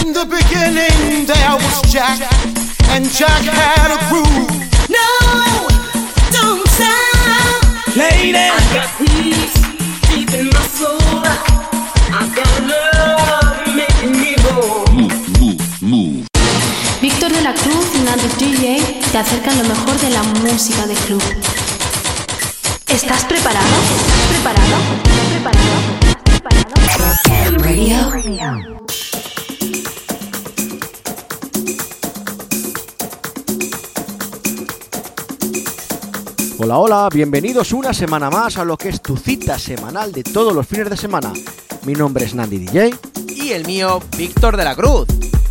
[0.00, 2.18] In the beginning there was Jack,
[2.90, 4.48] and Jack had a groove.
[4.88, 5.08] No,
[6.32, 7.96] don't stop.
[7.96, 9.54] Lady, I got peace
[10.08, 10.98] deep in my soul.
[12.12, 14.90] I got love making me whole.
[17.02, 20.94] Víctor de la Cruz y Nandi DJ te acercan lo mejor de la música de
[20.94, 21.22] club.
[22.88, 23.76] ¿Estás preparado?
[24.30, 24.76] ¿Preparado?
[25.30, 25.74] ¿Preparado?
[26.24, 26.70] ¿Preparado?
[27.58, 28.89] Radio.
[36.62, 40.52] Hola, hola, bienvenidos una semana más a lo que es tu cita semanal de todos
[40.52, 41.32] los fines de semana.
[41.86, 42.94] Mi nombre es Nandi DJ.
[43.34, 45.06] Y el mío, Víctor de la Cruz.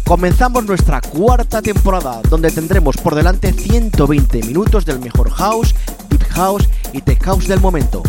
[0.05, 5.73] Comenzamos nuestra cuarta temporada, donde tendremos por delante 120 minutos del mejor house,
[6.09, 8.03] deep house y tech house del momento.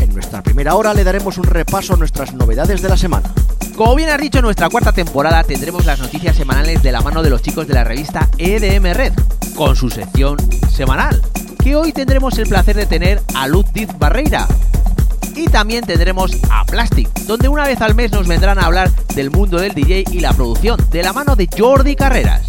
[0.00, 3.34] En nuestra primera hora le daremos un repaso a nuestras novedades de la semana.
[3.74, 7.20] Como bien has dicho, en nuestra cuarta temporada tendremos las noticias semanales de la mano
[7.20, 9.12] de los chicos de la revista EDM Red,
[9.56, 10.36] con su sección
[10.70, 11.20] semanal,
[11.64, 14.46] que hoy tendremos el placer de tener a Luz Diz Barreira.
[15.34, 19.30] Y también tendremos a Plastic, donde una vez al mes nos vendrán a hablar del
[19.30, 22.42] mundo del DJ y la producción, de la mano de Jordi Carreras.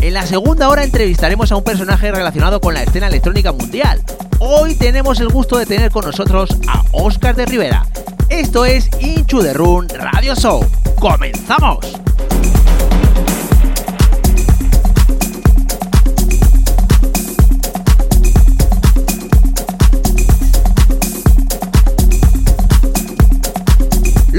[0.00, 4.00] En la segunda hora entrevistaremos a un personaje relacionado con la escena electrónica mundial.
[4.38, 7.84] Hoy tenemos el gusto de tener con nosotros a Oscar de Rivera.
[8.30, 10.64] Esto es Inchu the Run Radio Show.
[10.98, 12.00] ¡Comenzamos!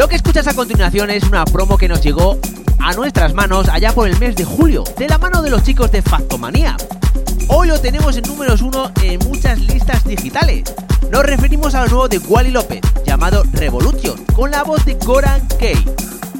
[0.01, 2.39] Lo que escuchas a continuación es una promo que nos llegó
[2.79, 5.91] a nuestras manos allá por el mes de julio, de la mano de los chicos
[5.91, 6.75] de Factomanía.
[7.49, 10.63] Hoy lo tenemos en números uno en muchas listas digitales.
[11.11, 15.47] Nos referimos a lo nuevo de Wally López, llamado Revolution, con la voz de Goran
[15.59, 15.77] Kay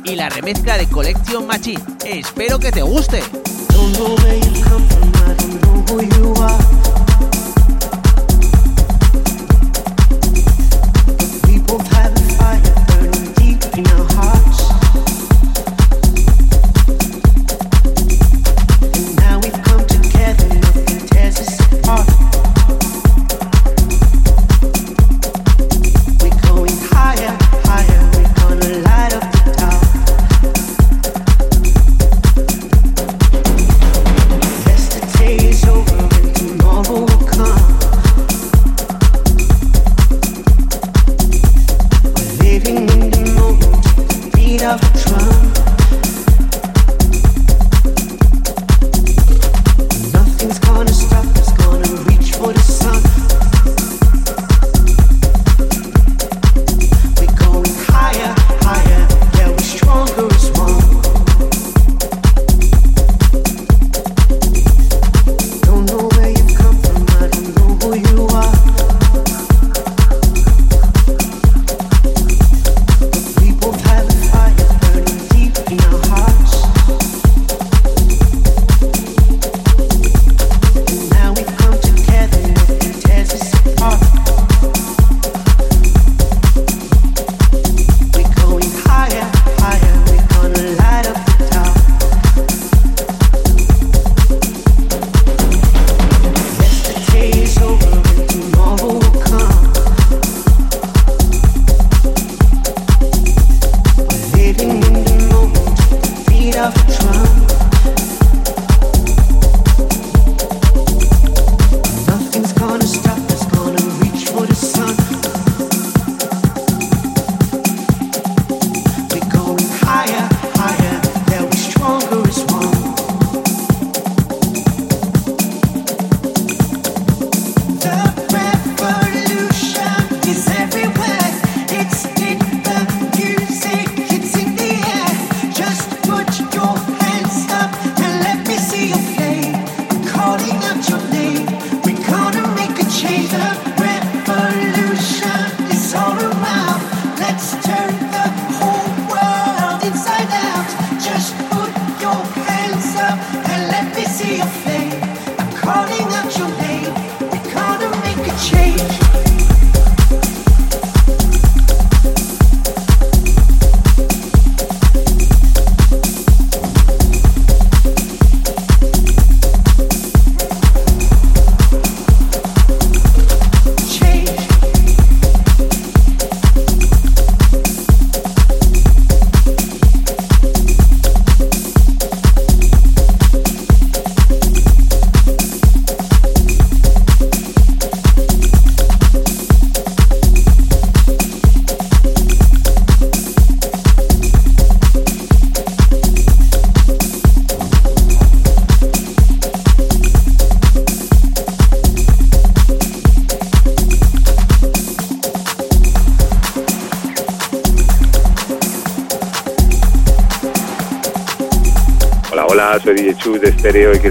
[0.05, 1.83] y la remezcla de Collection Machine.
[2.03, 3.21] Espero que te guste.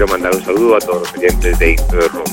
[0.01, 2.23] Quiero mandar un saludo a todos los oyentes de Into the Room,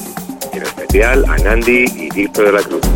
[0.54, 2.87] y en especial a Nandi y Víctor de la Cruz.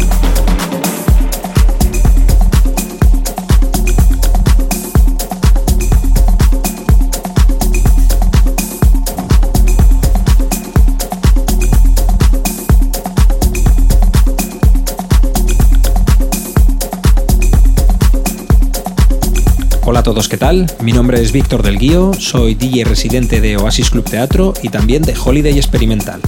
[20.03, 20.67] A todos, ¿qué tal?
[20.81, 25.03] Mi nombre es Víctor del Guío, soy DJ residente de Oasis Club Teatro y también
[25.03, 26.21] de Holiday Experimental.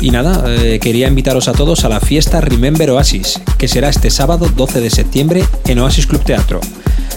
[0.00, 4.10] Y nada, eh, quería invitaros a todos a la fiesta Remember Oasis, que será este
[4.10, 6.60] sábado 12 de septiembre en Oasis Club Teatro.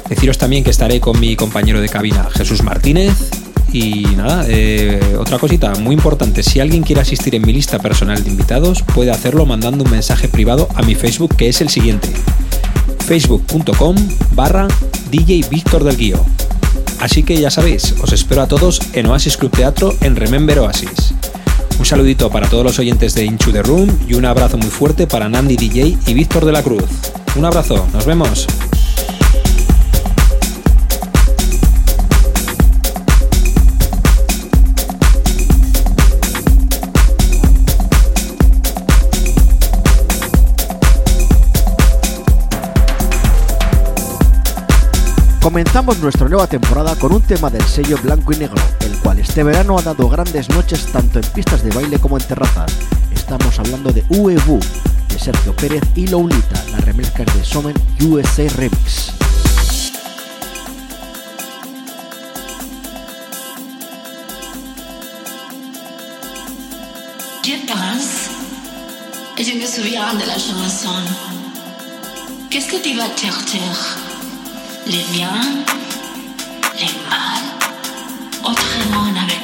[0.09, 3.31] Deciros también que estaré con mi compañero de cabina Jesús Martínez.
[3.71, 8.23] Y nada, eh, otra cosita muy importante, si alguien quiere asistir en mi lista personal
[8.23, 12.09] de invitados, puede hacerlo mandando un mensaje privado a mi Facebook que es el siguiente,
[13.07, 13.95] facebook.com
[14.35, 14.67] barra
[15.13, 16.25] DJ Víctor del Guío.
[16.99, 21.13] Así que ya sabéis, os espero a todos en Oasis Club Teatro en Remember Oasis.
[21.77, 25.05] Un saludito para todos los oyentes de Into the Room y un abrazo muy fuerte
[25.05, 26.85] para Nandi DJ y Víctor de la Cruz.
[27.35, 28.47] Un abrazo, nos vemos.
[45.43, 49.43] Comenzamos nuestra nueva temporada con un tema del sello blanco y negro, el cual este
[49.43, 52.71] verano ha dado grandes noches tanto en pistas de baile como en terrazas.
[53.11, 54.61] Estamos hablando de Uebu,
[55.09, 59.11] de Sergio Pérez y Loulita, la remezcla de Somen USA Remix.
[69.37, 71.03] et je me souviens de la chanson.
[72.49, 74.02] Qu'est-ce que tu vas te
[74.85, 75.41] les biens,
[76.75, 77.43] les mal,
[78.43, 79.42] autrement avec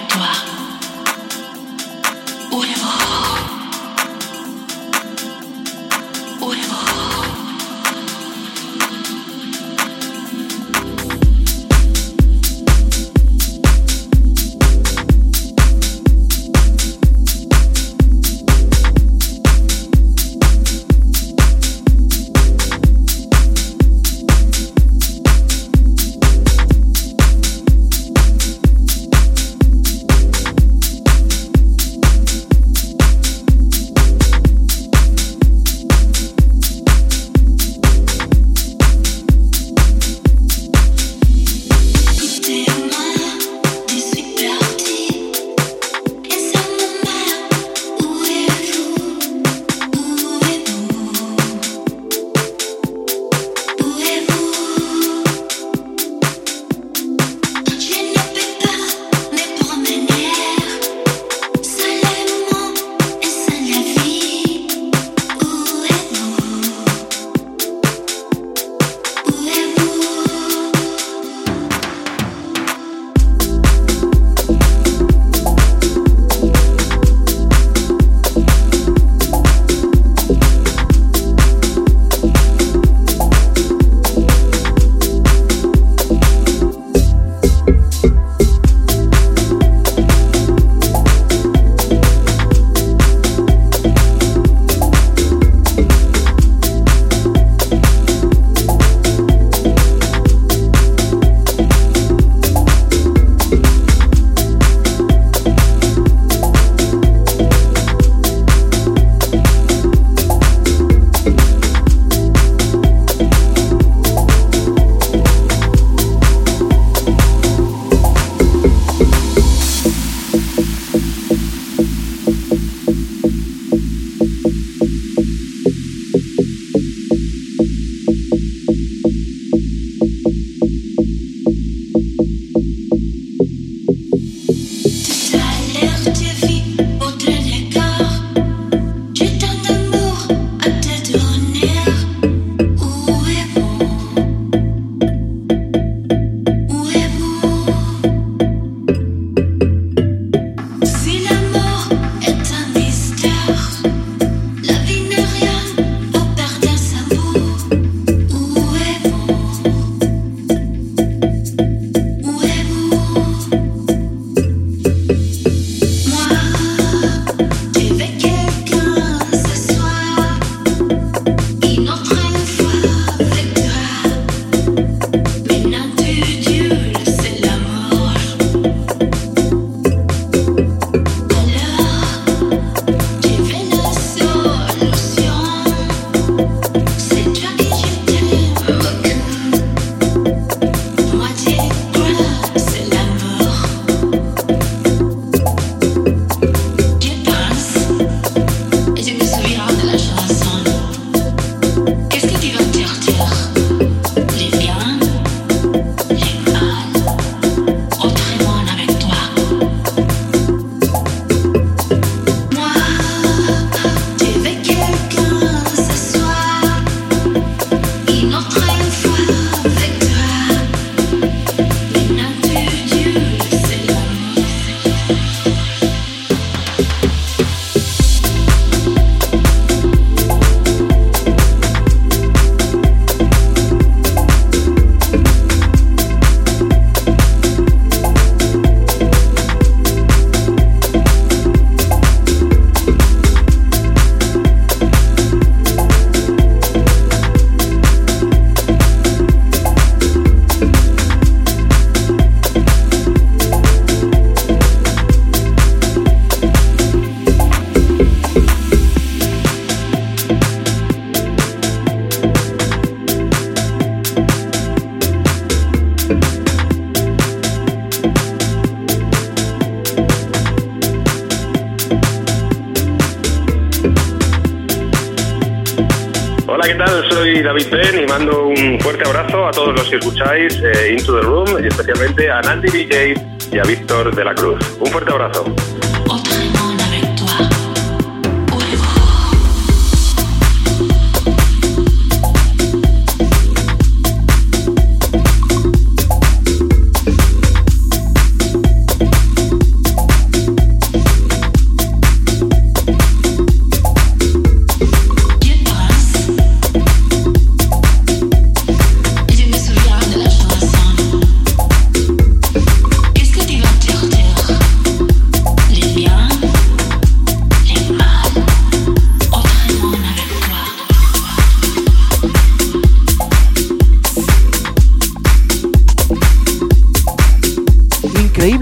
[280.22, 283.14] eh, Into the Room y especialmente a Nandy DJ
[283.52, 284.60] y a Víctor de la Cruz.
[284.80, 285.46] Un fuerte abrazo.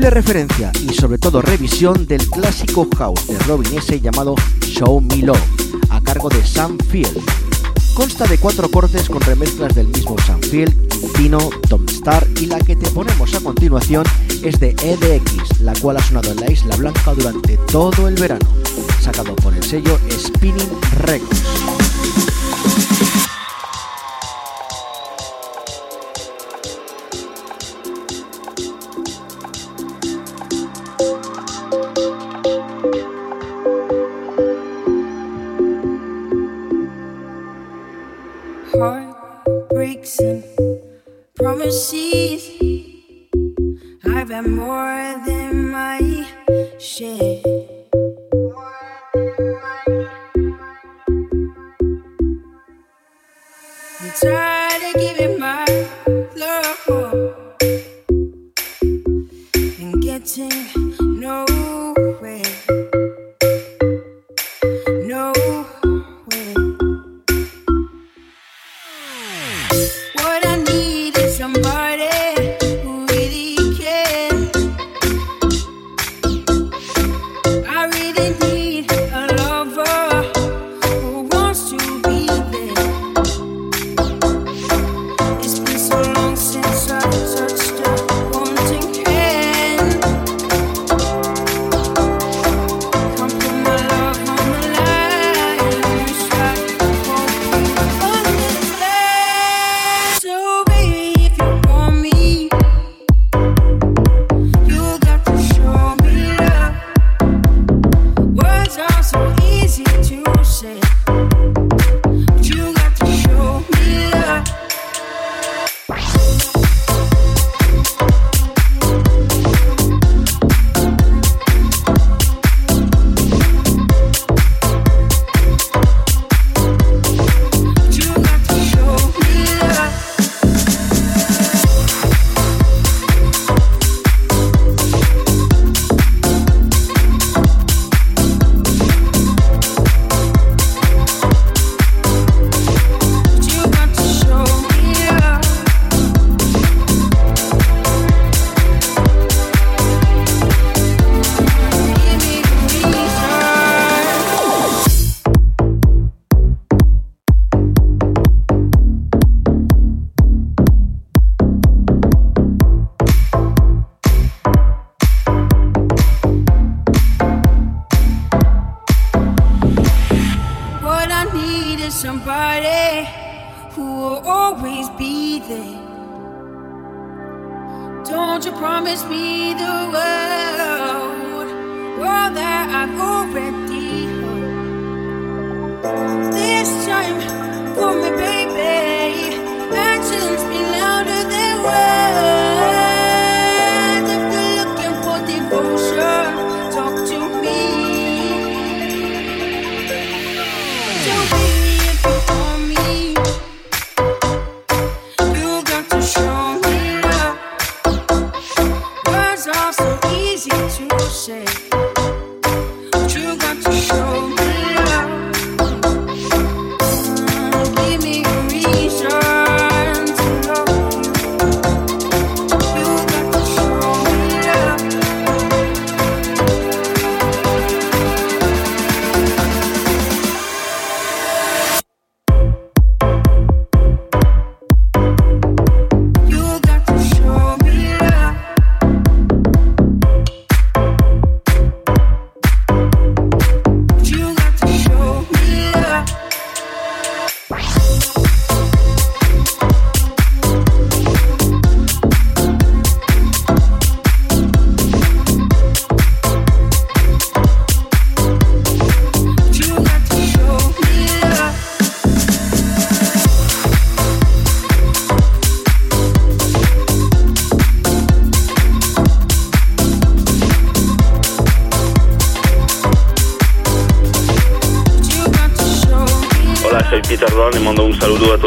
[0.09, 3.99] Referencia y sobre todo revisión del clásico house de Robin S.
[3.99, 5.41] llamado Show Me Love,
[5.89, 7.17] a cargo de Sam Field.
[7.93, 12.59] Consta de cuatro cortes con remezclas del mismo Sam Field, Quintino, Tom Star y la
[12.59, 14.05] que te ponemos a continuación
[14.43, 18.47] es de EDX, la cual ha sonado en la Isla Blanca durante todo el verano,
[19.01, 20.69] sacado por el sello Spinning
[21.01, 21.66] Records.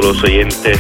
[0.01, 0.79] los oyentes.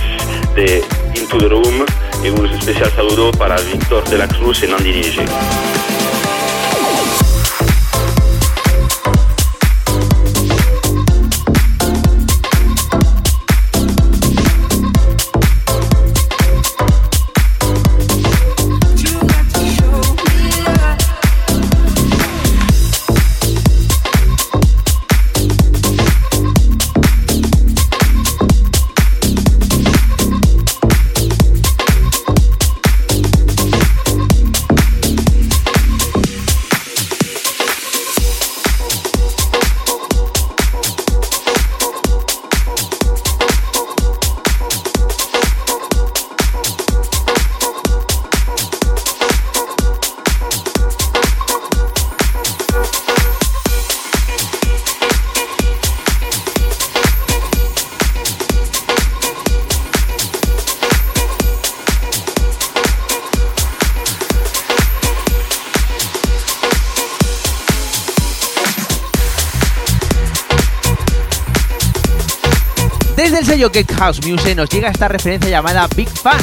[73.60, 76.40] sello Get House Music nos llega esta referencia llamada Big Fan.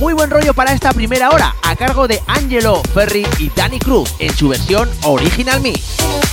[0.00, 4.12] Muy buen rollo para esta primera hora, a cargo de Angelo Ferry y Danny Cruz
[4.18, 6.25] en su versión Original Mix.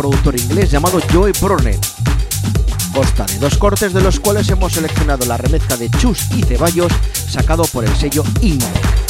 [0.00, 1.78] Productor inglés llamado Joey Bronen.
[2.94, 6.90] Consta de dos cortes de los cuales hemos seleccionado la remezcla de Chus y Ceballos
[7.28, 9.09] sacado por el sello Intec.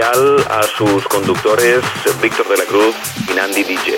[0.00, 1.80] A sus conductores
[2.22, 2.94] Víctor de la Cruz
[3.28, 3.97] y Nandi DJ.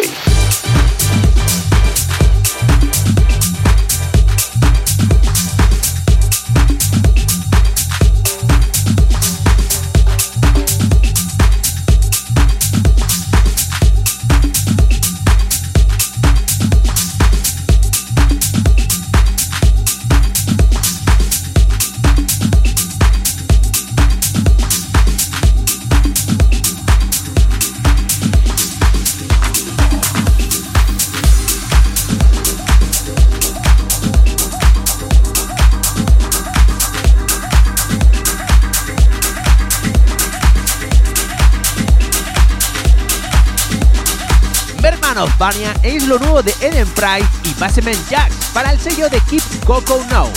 [45.10, 49.08] Man of Bania es lo nuevo de Eden Price y Basement Jacks para el sello
[49.08, 50.30] de Keep Coco Now.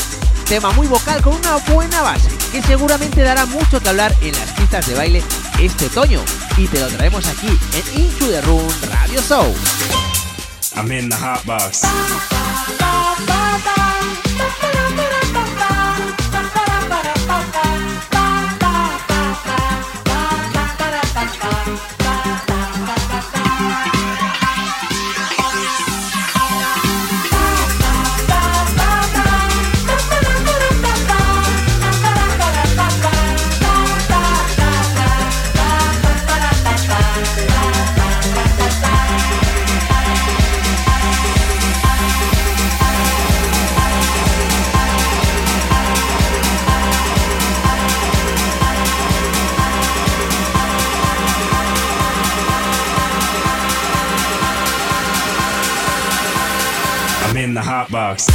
[0.47, 4.49] Tema muy vocal con una buena base que seguramente dará mucho que hablar en las
[4.53, 5.23] pistas de baile
[5.59, 6.21] este otoño
[6.57, 9.53] y te lo traemos aquí en Into the Room Radio Show.
[10.75, 11.83] I'm in the hot box.
[57.63, 58.27] Hot box.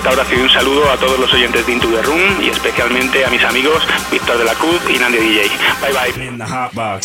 [0.00, 3.24] Fuerte abrazo y un saludo a todos los oyentes de Into the Room y especialmente
[3.24, 3.82] a mis amigos
[4.12, 5.50] Víctor de la Cruz y Nandy DJ.
[5.80, 7.00] Bye bye.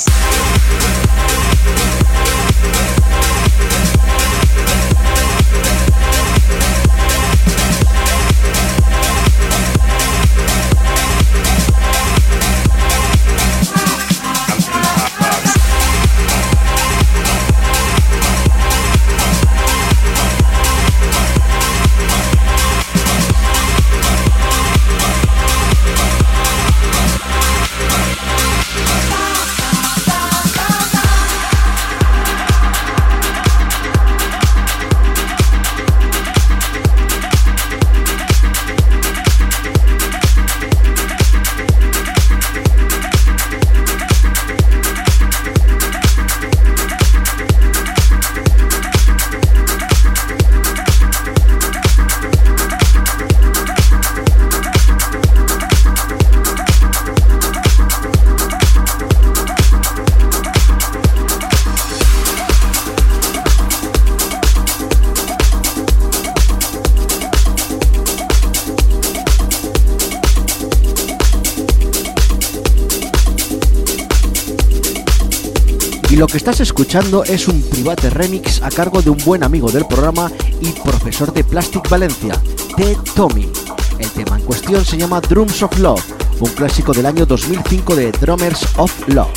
[76.24, 79.86] Lo que estás escuchando es un private remix a cargo de un buen amigo del
[79.86, 82.42] programa y profesor de Plastic Valencia,
[82.78, 83.52] Ted Tommy.
[84.00, 86.02] El tema en cuestión se llama Drums of Love,
[86.40, 89.28] un clásico del año 2005 de Drummers of Love.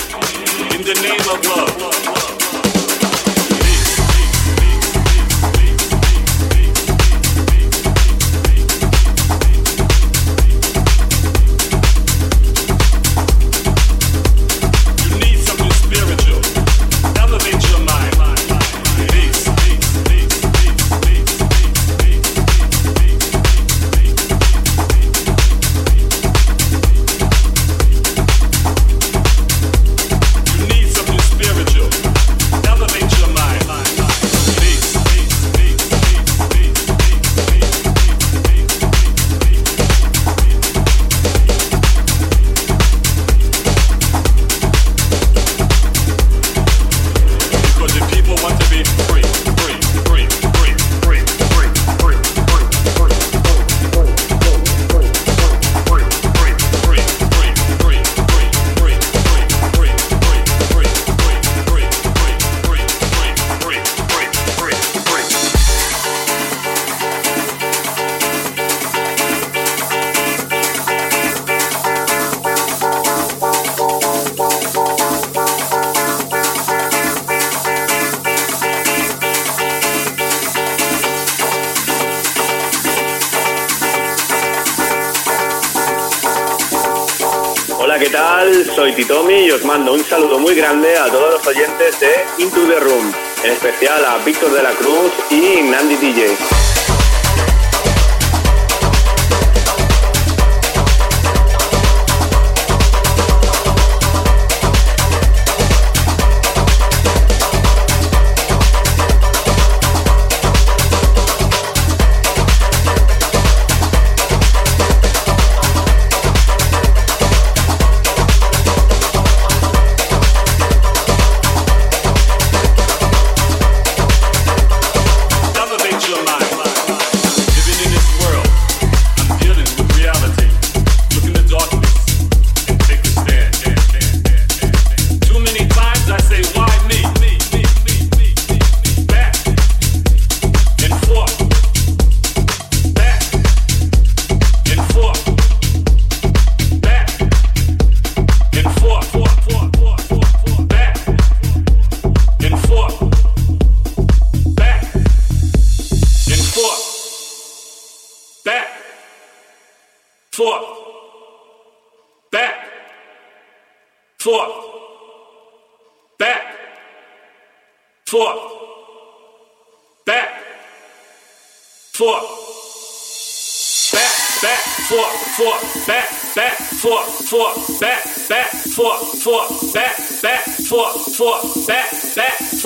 [90.46, 94.62] Muy grande a todos los oyentes de Into the Room, en especial a Víctor de
[94.62, 96.55] la Cruz y Nandi DJ.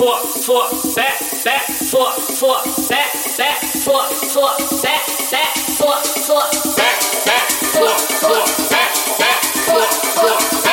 [0.01, 6.97] fork, fork, back, back, fork, fork, back, back, fork, fork, back, back, fork, fork, back,
[7.23, 10.70] back, fork, fork, back, back, fork, back, back.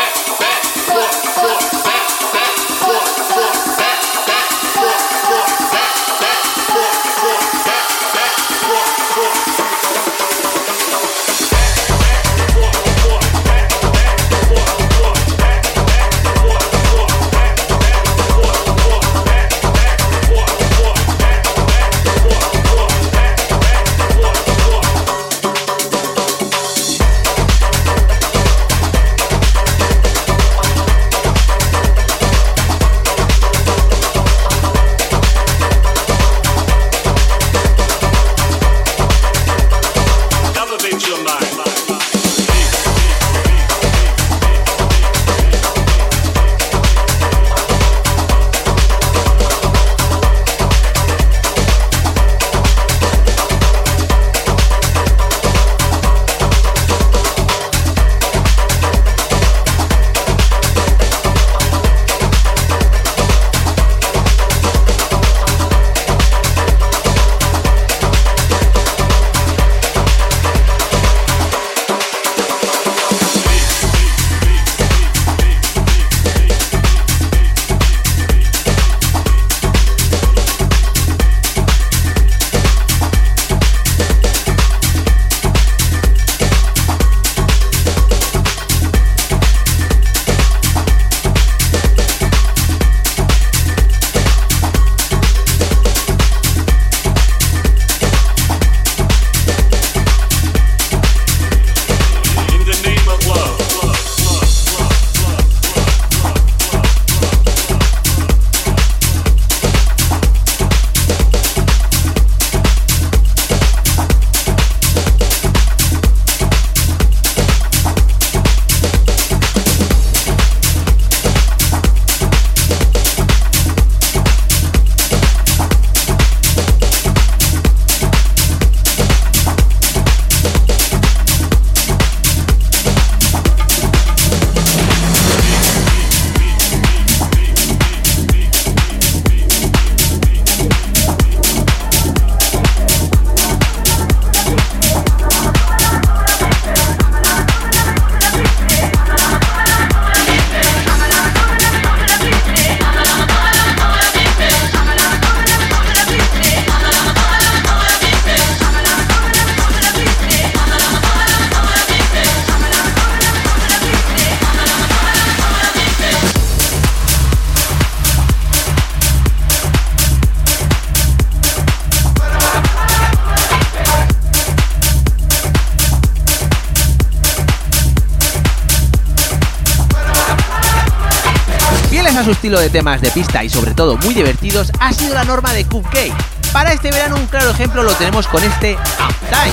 [182.57, 186.15] De temas de pista y sobre todo muy divertidos, ha sido la norma de Cupcake.
[186.51, 189.53] Para este verano un claro ejemplo lo tenemos con este Uptime,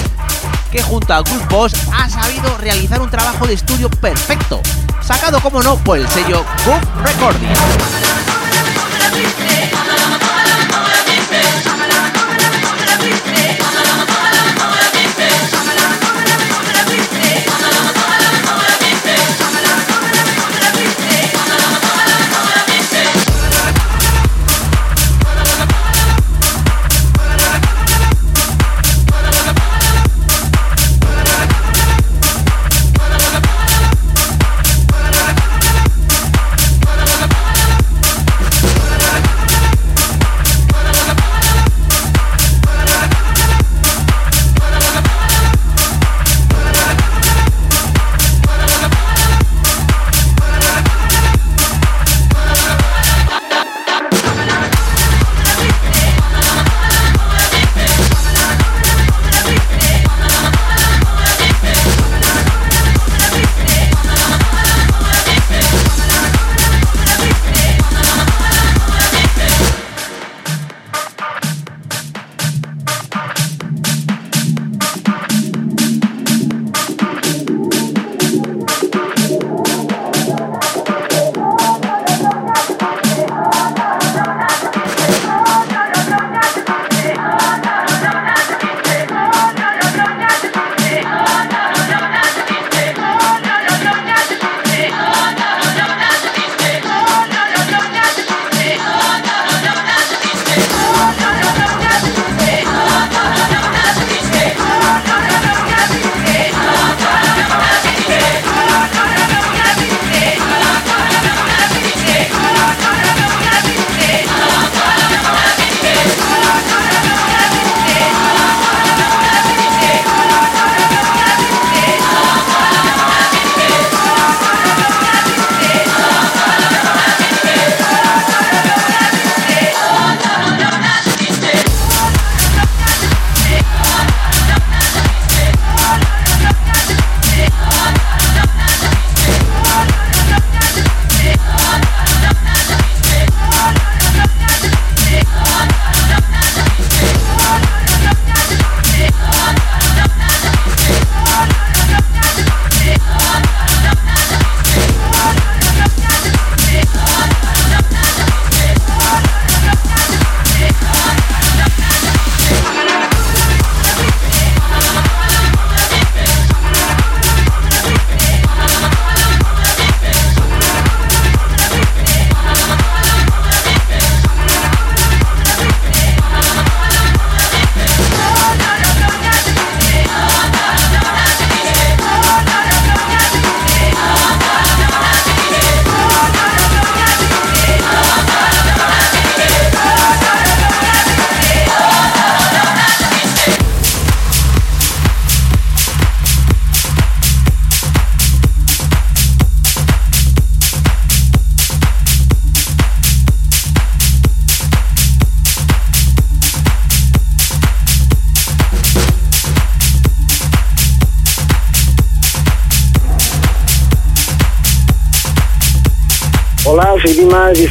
[0.71, 4.61] que junto a Gus Boss ha sabido realizar un trabajo de estudio perfecto,
[5.01, 8.14] sacado como no por el sello Goof Recording.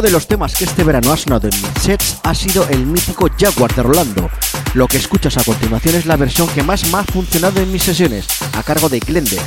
[0.00, 2.86] Otro de los temas que este verano ha sonado en mis sets ha sido el
[2.86, 4.30] mítico Jaguar de Rolando.
[4.72, 7.82] Lo que escuchas a continuación es la versión que más me ha funcionado en mis
[7.82, 9.42] sesiones, a cargo de Glender.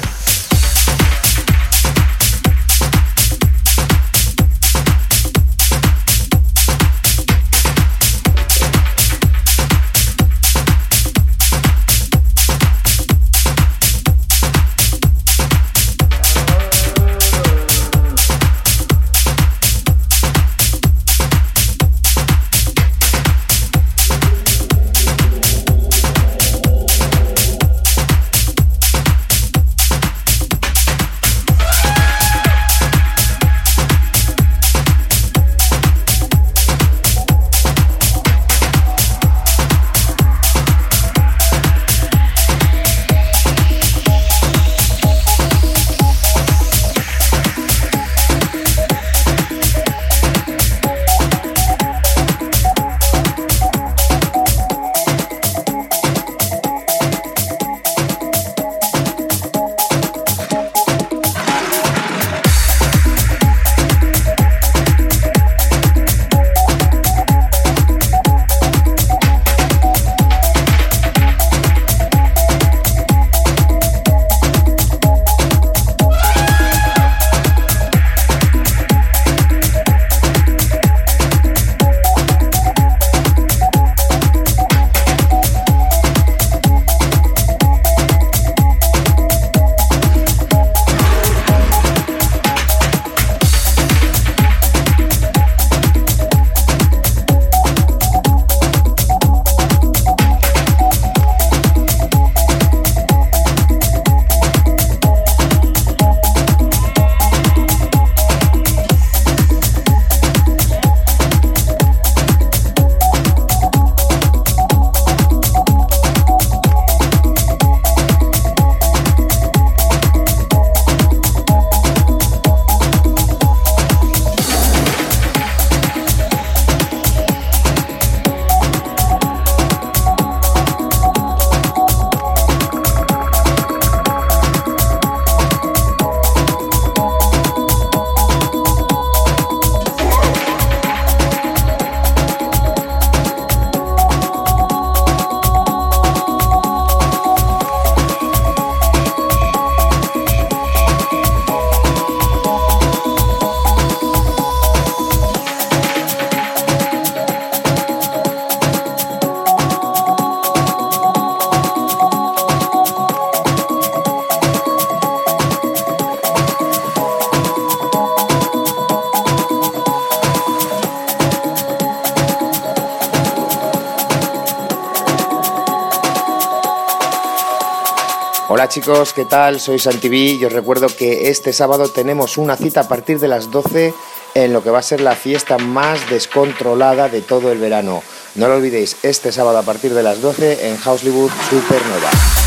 [179.15, 179.59] ¿Qué tal?
[179.59, 183.51] Soy Santiví y os recuerdo que este sábado tenemos una cita a partir de las
[183.51, 183.93] 12
[184.33, 188.01] en lo que va a ser la fiesta más descontrolada de todo el verano.
[188.35, 192.42] No lo olvidéis, este sábado a partir de las 12 en Houseliwood Supernova.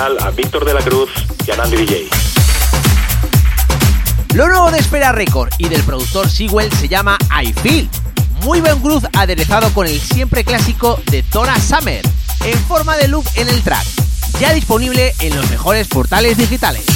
[0.00, 1.10] A Víctor de la Cruz
[1.46, 2.08] y a Nandy DJ.
[4.32, 7.90] Lo nuevo de Espera Record y del productor Sewell se llama I Feel.
[8.42, 12.00] Muy buen groove aderezado con el siempre clásico de Donna Summer,
[12.46, 13.84] en forma de loop en el track.
[14.40, 16.89] Ya disponible en los mejores portales digitales.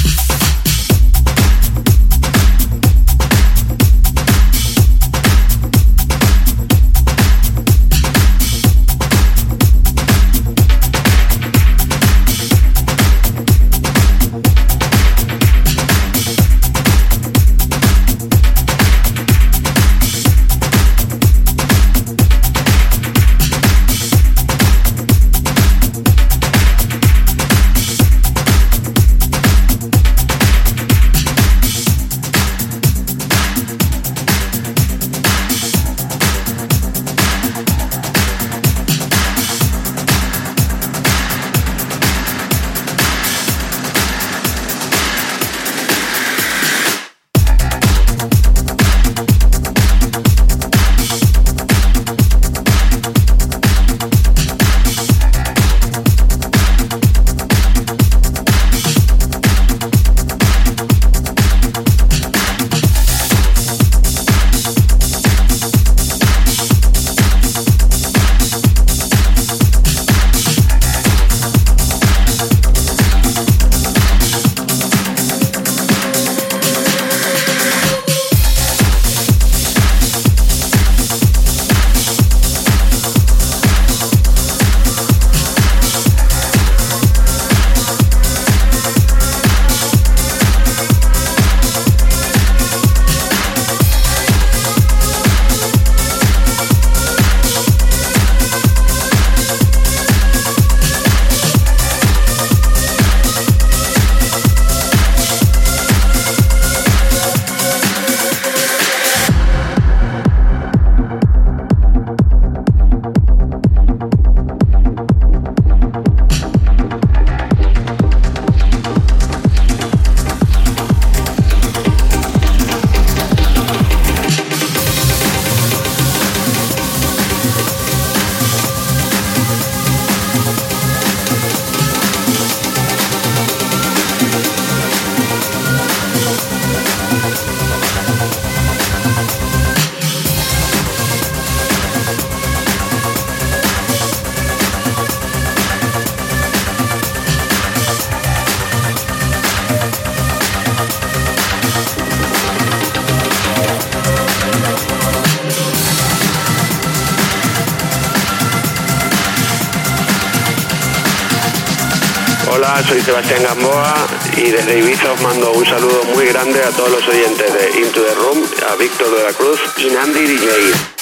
[162.87, 163.93] Soy Sebastián Gamboa
[164.37, 168.01] y desde Ibiza os mando un saludo muy grande a todos los oyentes de Into
[168.01, 170.94] the Room, a Víctor de la Cruz y Nandi DJ.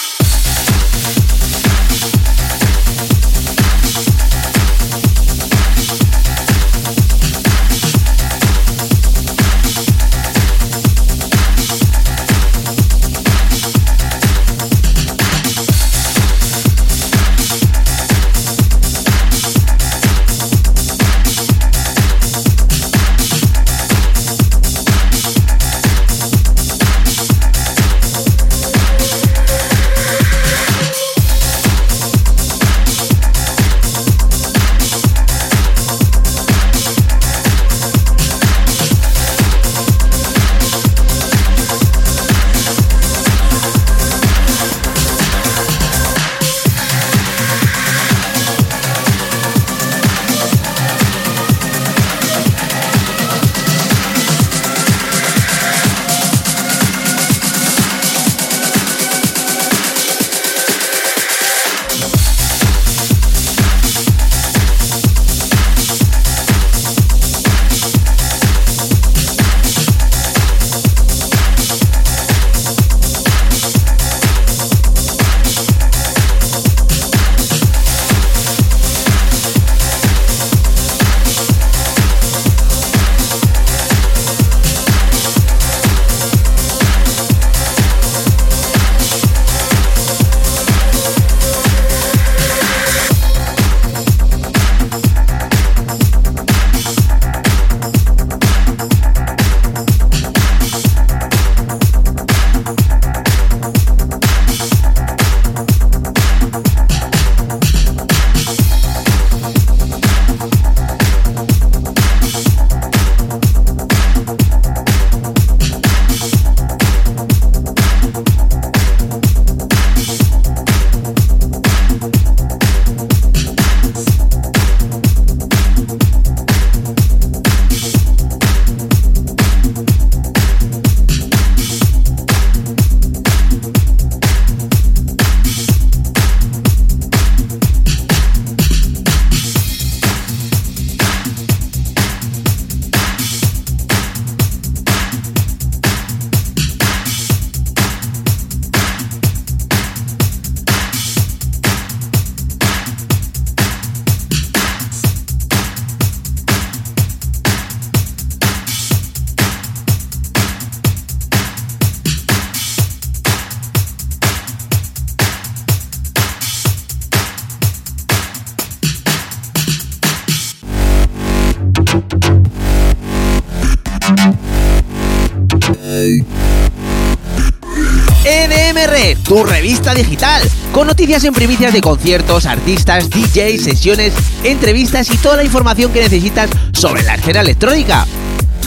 [178.26, 180.41] EDMR, E tu revista digital,
[180.72, 186.01] con noticias en primicias de conciertos, artistas, DJs, sesiones, entrevistas y toda la información que
[186.01, 188.06] necesitas sobre la escena electrónica.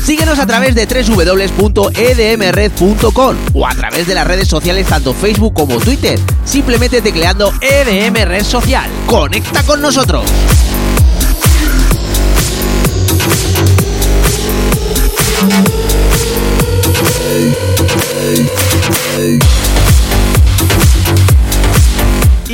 [0.05, 5.78] Síguenos a través de www.edmred.com o a través de las redes sociales tanto Facebook como
[5.78, 8.89] Twitter, simplemente tecleando EDM Red Social.
[9.07, 10.24] ¡Conecta con nosotros!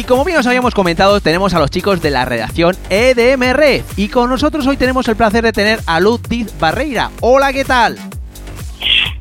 [0.03, 3.85] Y como bien os habíamos comentado, tenemos a los chicos de la redacción EDMR.
[3.97, 7.13] Y con nosotros hoy tenemos el placer de tener a Luz Diz Barreira.
[7.21, 7.97] Hola, ¿qué tal?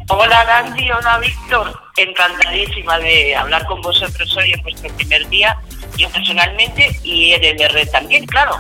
[0.10, 5.56] Hola Nancy, hola Víctor, encantadísima de hablar con vosotros hoy en vuestro primer día,
[5.98, 8.54] yo personalmente y EDMR también, claro.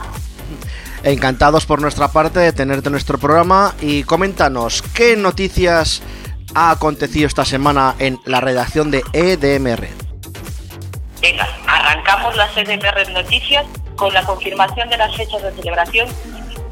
[1.01, 6.03] Encantados por nuestra parte de tenerte en nuestro programa y coméntanos qué noticias
[6.53, 10.10] ha acontecido esta semana en la redacción de EDMR.
[11.21, 13.63] Venga, arrancamos las EDMR Noticias
[13.95, 16.09] con la confirmación de las fechas de celebración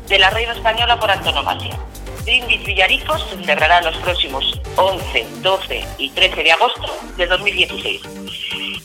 [0.07, 1.77] de la Reina Española por antonomasia.
[2.23, 8.01] Brindis Villaricos se celebrará los próximos 11, 12 y 13 de agosto de 2016.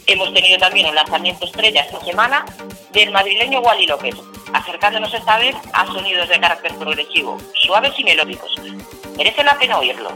[0.07, 2.45] Hemos tenido también un lanzamiento estrella esta semana
[2.93, 4.17] del madrileño Wally López,
[4.53, 8.55] acercándonos esta vez a sonidos de carácter progresivo, suaves y melódicos.
[9.17, 10.11] Merece la pena oírlo.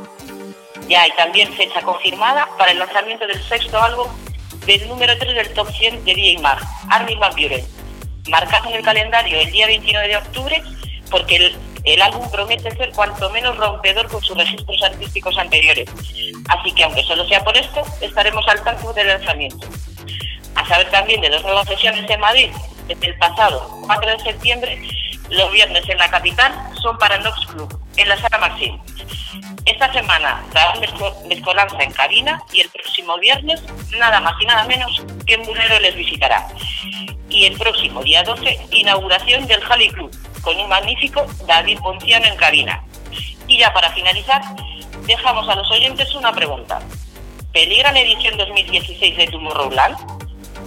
[0.88, 4.08] Ya hay también fecha confirmada para el lanzamiento del sexto álbum
[4.68, 6.58] del número 3 del top 100 de DJ Mag,
[6.90, 7.64] Armin Van Buren.
[8.28, 10.62] Marcado en el calendario el día 29 de octubre
[11.10, 15.88] porque el, el álbum promete ser cuanto menos rompedor con sus registros artísticos anteriores.
[16.50, 19.66] Así que aunque solo sea por esto, estaremos al tanto del lanzamiento.
[20.54, 22.50] A saber también de dos nuevas sesiones en Madrid
[22.86, 24.82] desde el pasado 4 de septiembre
[25.30, 26.52] Los viernes en la capital
[26.82, 28.78] son para Nox Club, en la Sala Maxim.
[29.64, 30.42] Esta semana
[30.80, 33.62] mezco- mezcolanza en cabina y el próximo viernes
[33.98, 36.48] nada más y nada menos que Mulero les visitará.
[37.28, 40.10] Y el próximo día 12, inauguración del Jali Club,
[40.42, 42.82] con un magnífico David Ponciano en cabina.
[43.46, 44.40] Y ya para finalizar,
[45.06, 46.80] dejamos a los oyentes una pregunta.
[47.52, 49.96] ¿Peligra la edición 2016 de Tomorrowland?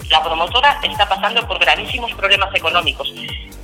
[0.09, 3.11] La promotora está pasando por gravísimos problemas económicos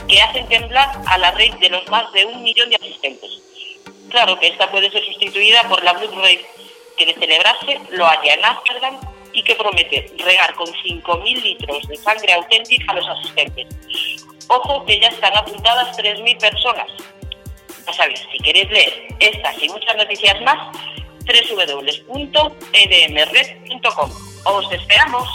[0.07, 3.41] que hacen temblar a la red de los más de un millón de asistentes.
[4.17, 6.43] Claro que esta puede ser sustituida por la Blue Rave,
[6.97, 8.99] que de celebrarse lo haya en Ámsterdam
[9.31, 13.67] y que promete regar con 5.000 litros de sangre auténtica a los asistentes.
[14.47, 16.87] Ojo que ya están apuntadas 3.000 personas.
[17.85, 20.75] Ya sabéis, si queréis leer estas y muchas noticias más,
[21.27, 24.11] www.edmred.com.
[24.45, 25.29] Os esperamos.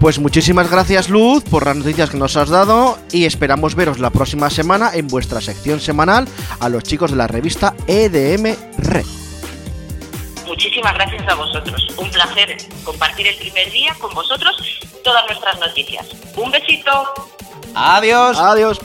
[0.00, 4.10] Pues muchísimas gracias Luz por las noticias que nos has dado y esperamos veros la
[4.10, 6.28] próxima semana en vuestra sección semanal
[6.60, 9.06] a los chicos de la revista EDM Red.
[10.46, 11.86] Muchísimas gracias a vosotros.
[11.96, 14.56] Un placer compartir el primer día con vosotros
[15.02, 16.06] todas nuestras noticias.
[16.36, 16.90] Un besito.
[17.74, 18.38] Adiós.
[18.38, 18.80] Adiós.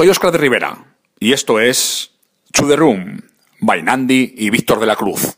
[0.00, 0.78] Soy Oscar de Rivera
[1.18, 2.12] y esto es
[2.52, 3.20] To The Room,
[3.60, 5.36] by Nandi y Víctor de la Cruz.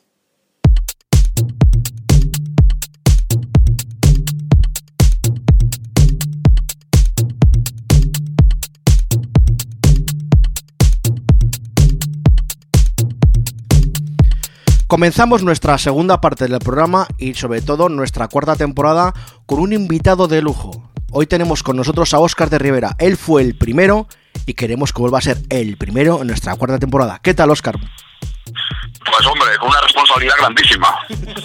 [14.86, 19.12] Comenzamos nuestra segunda parte del programa y sobre todo nuestra cuarta temporada
[19.44, 20.88] con un invitado de lujo.
[21.10, 22.94] Hoy tenemos con nosotros a Óscar de Rivera.
[23.00, 24.06] Él fue el primero
[24.46, 27.20] y queremos que vuelva a ser el primero en nuestra cuarta temporada.
[27.22, 27.78] ¿Qué tal, Óscar?
[27.78, 30.88] Pues hombre, con una responsabilidad grandísima.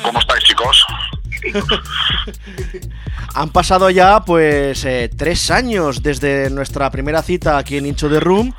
[0.03, 0.85] ¿Cómo estáis, chicos?
[3.33, 8.19] Han pasado ya pues eh, tres años desde nuestra primera cita aquí en Into the
[8.19, 8.53] Room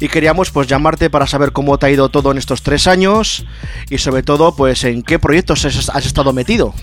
[0.00, 3.46] y queríamos pues llamarte para saber cómo te ha ido todo en estos tres años
[3.88, 6.74] y sobre todo pues en qué proyectos has estado metido.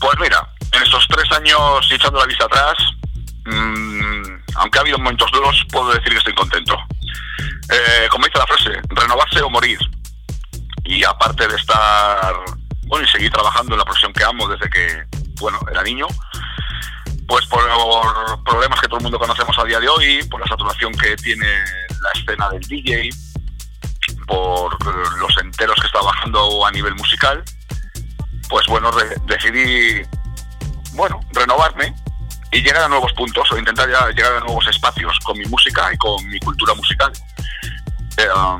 [0.00, 2.74] Pues mira, en estos tres años echando la vista atrás,
[3.44, 6.76] mm, aunque ha habido momentos duros, puedo decir que estoy contento.
[7.68, 9.78] Eh, como dice la frase, renovarse o morir.
[10.84, 12.34] Y aparte de estar,
[12.86, 15.04] bueno, y seguir trabajando en la profesión que amo desde que,
[15.40, 16.06] bueno, era niño,
[17.26, 17.62] pues por
[18.44, 21.46] problemas que todo el mundo conocemos a día de hoy, por la saturación que tiene
[21.46, 23.10] la escena del DJ,
[24.26, 24.76] por
[25.18, 27.42] los enteros que está bajando a nivel musical,
[28.48, 28.90] pues bueno,
[29.26, 30.02] decidí,
[30.94, 31.94] bueno, renovarme
[32.52, 35.96] y llegar a nuevos puntos o intentar llegar a nuevos espacios con mi música y
[35.96, 37.10] con mi cultura musical.
[38.18, 38.58] Eh, um,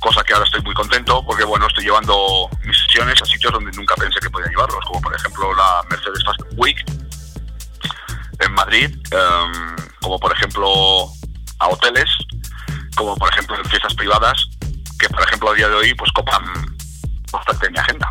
[0.00, 3.70] cosa que ahora estoy muy contento porque bueno, estoy llevando mis sesiones a sitios donde
[3.72, 6.84] nunca pensé que podía llevarlos, como por ejemplo la Mercedes Fast Week
[8.40, 11.06] en Madrid, em, como por ejemplo
[11.58, 12.08] a hoteles,
[12.96, 14.42] como por ejemplo en fiestas privadas,
[14.98, 16.44] que por ejemplo a día de hoy pues copan
[17.30, 18.10] bastante mi agenda.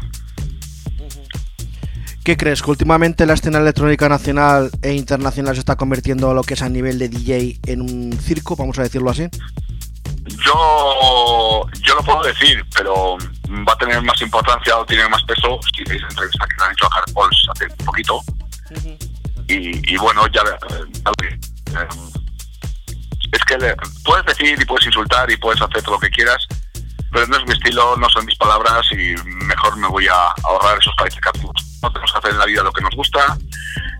[2.23, 2.61] ¿Qué crees?
[2.61, 6.61] ¿Que últimamente la escena electrónica nacional e internacional se está convirtiendo a lo que es
[6.61, 9.27] a nivel de DJ en un circo, vamos a decirlo así?
[10.45, 13.17] Yo, yo lo puedo decir, pero
[13.67, 16.63] va a tener más importancia o tiene más peso si veis la entrevista que le
[16.65, 18.21] han hecho a Hard Pulse hace un poquito.
[19.47, 20.85] Y, y bueno, ya, eh,
[21.73, 21.87] ya eh,
[23.31, 26.45] es que le- puedes decir y puedes insultar y puedes hacer todo lo que quieras,
[27.11, 30.77] pero no es mi estilo, no son mis palabras y mejor me voy a ahorrar
[30.77, 31.79] esos calificativos.
[31.81, 33.37] No tenemos que hacer en la vida lo que nos gusta.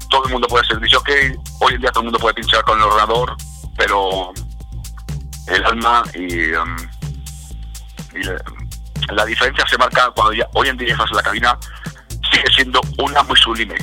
[0.10, 1.10] Todo el mundo puede ser ok
[1.62, 3.36] Hoy en día todo el mundo puede pinchar con el ordenador,
[3.78, 4.34] pero
[5.48, 6.76] el alma y, um,
[8.14, 8.36] y la,
[9.12, 11.58] la diferencia se marca cuando ya hoy en día estás en la cabina
[12.32, 13.76] sigue siendo una muy sublime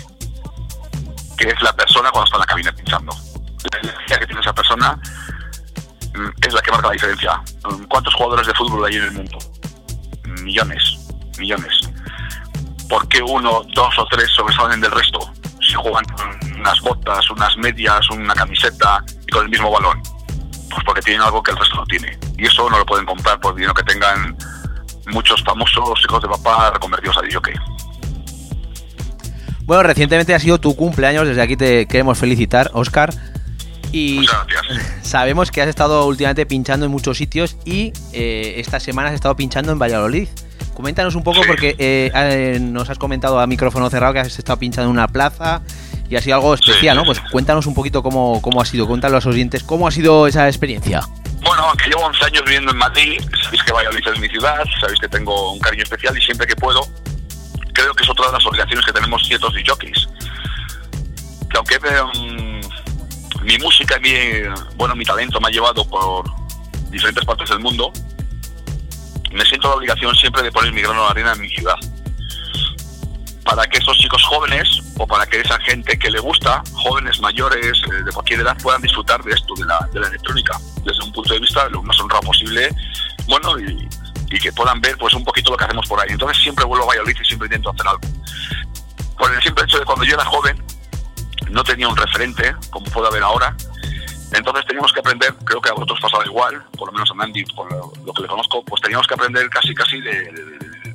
[1.36, 3.12] que es la persona cuando está en la cabina pinchando
[3.72, 4.98] la energía que tiene esa persona
[6.42, 9.38] es la que marca la diferencia Mm, ¿cuántos jugadores de fútbol hay en el mundo?
[10.42, 10.82] millones
[11.38, 11.72] millones
[12.88, 15.18] ¿por qué uno, dos o tres sobresalen del resto?
[15.60, 20.00] si juegan con unas botas, unas medias, una camiseta y con el mismo balón
[20.70, 22.18] pues porque tienen algo que el resto no tiene.
[22.36, 24.36] Y eso no lo pueden comprar por dinero que tengan
[25.06, 27.54] muchos famosos hijos de papá reconvertidos a DJ.
[29.64, 33.10] Bueno, recientemente ha sido tu cumpleaños, desde aquí te queremos felicitar, Oscar.
[33.96, 34.26] Y
[35.02, 39.34] sabemos que has estado últimamente pinchando en muchos sitios y eh, esta semana has estado
[39.34, 40.28] pinchando en Valladolid.
[40.74, 44.58] Coméntanos un poco porque eh, eh, nos has comentado a micrófono cerrado que has estado
[44.58, 45.62] pinchando en una plaza
[46.10, 47.04] y ha sido algo especial, ¿no?
[47.04, 50.26] Pues cuéntanos un poquito cómo, cómo ha sido, cuéntale a los oyentes cómo ha sido
[50.26, 51.00] esa experiencia.
[51.40, 55.00] Bueno, aunque llevo 11 años viviendo en Madrid, sabéis que Valladolid es mi ciudad, sabéis
[55.00, 56.86] que tengo un cariño especial y siempre que puedo,
[57.72, 60.06] creo que es otra de las obligaciones que tenemos ciertos jockeys.
[61.48, 62.55] Que aunque mm,
[63.46, 64.14] mi música y mi,
[64.74, 66.24] bueno, mi talento me ha llevado por
[66.90, 67.92] diferentes partes del mundo,
[69.32, 71.76] me siento la obligación siempre de poner mi grano de arena en mi ciudad.
[73.44, 74.68] Para que esos chicos jóvenes
[74.98, 78.82] o para que esa gente que le gusta, jóvenes, mayores, eh, de cualquier edad, puedan
[78.82, 82.68] disfrutar de esto, de la, electrónica, desde un punto de vista lo más honrado posible,
[83.28, 83.88] bueno, y,
[84.28, 86.08] y que puedan ver pues un poquito lo que hacemos por ahí.
[86.10, 88.00] Entonces siempre vuelvo a Valladolid y siempre intento hacer algo.
[89.16, 90.65] Por el simple hecho de cuando yo era joven,
[91.56, 93.56] no tenía un referente, como puedo haber ahora,
[94.32, 97.44] entonces teníamos que aprender, creo que a vosotros pasaba igual, por lo menos a Mandy,
[97.46, 100.94] por lo, que le conozco, pues teníamos que aprender casi casi de,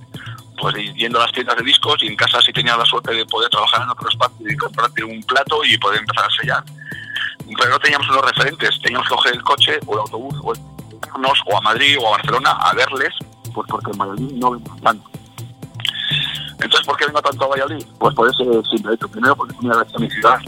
[0.60, 3.26] pues yendo a las tiendas de discos y en casa si tenías la suerte de
[3.26, 6.64] poder trabajar en otro espacio y comprarte un plato y poder empezar a sellar.
[7.58, 10.60] Pero no teníamos unos referentes, teníamos que coger el coche o el autobús o, el-
[11.48, 13.14] o a Madrid o a Barcelona a verles,
[13.54, 15.11] pues porque en Valladolid no vemos tanto.
[16.62, 17.86] Entonces, ¿por qué vengo tanto a Valladolid?
[18.00, 19.08] Pues por ese simple hecho.
[19.08, 20.40] Primero, porque es una mi ciudad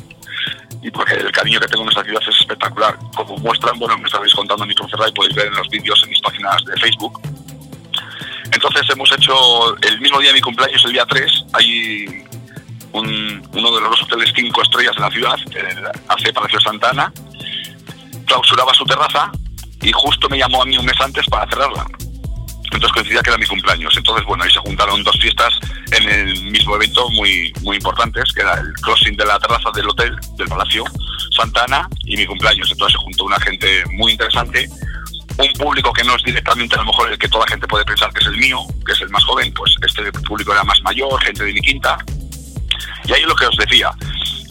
[0.82, 2.98] y porque el cariño que tengo en esta ciudad es espectacular.
[3.16, 4.76] Como muestran, bueno, me estabais contando en mi
[5.10, 7.20] y podéis ver en los vídeos en mis páginas de Facebook.
[8.52, 12.24] Entonces hemos hecho el mismo día de mi cumpleaños, el día 3, hay
[12.92, 17.12] un- uno de los hoteles cinco estrellas de la ciudad, el AC Palacio Santa Ana,
[18.28, 19.32] clausuraba su terraza
[19.82, 21.86] y justo me llamó a mí un mes antes para cerrarla.
[22.74, 23.96] Entonces coincidía que era mi cumpleaños.
[23.96, 25.54] Entonces, bueno, ahí se juntaron dos fiestas
[25.92, 29.90] en el mismo evento muy, muy importantes, que era el closing de la terraza del
[29.90, 30.84] hotel, del Palacio
[31.36, 32.70] Santana, y mi cumpleaños.
[32.72, 34.68] Entonces se juntó una gente muy interesante,
[35.38, 37.86] un público que no es directamente a lo mejor el que toda la gente puede
[37.86, 40.82] pensar que es el mío, que es el más joven, pues este público era más
[40.82, 41.98] mayor, gente de mi quinta.
[43.06, 43.92] Y ahí es lo que os decía,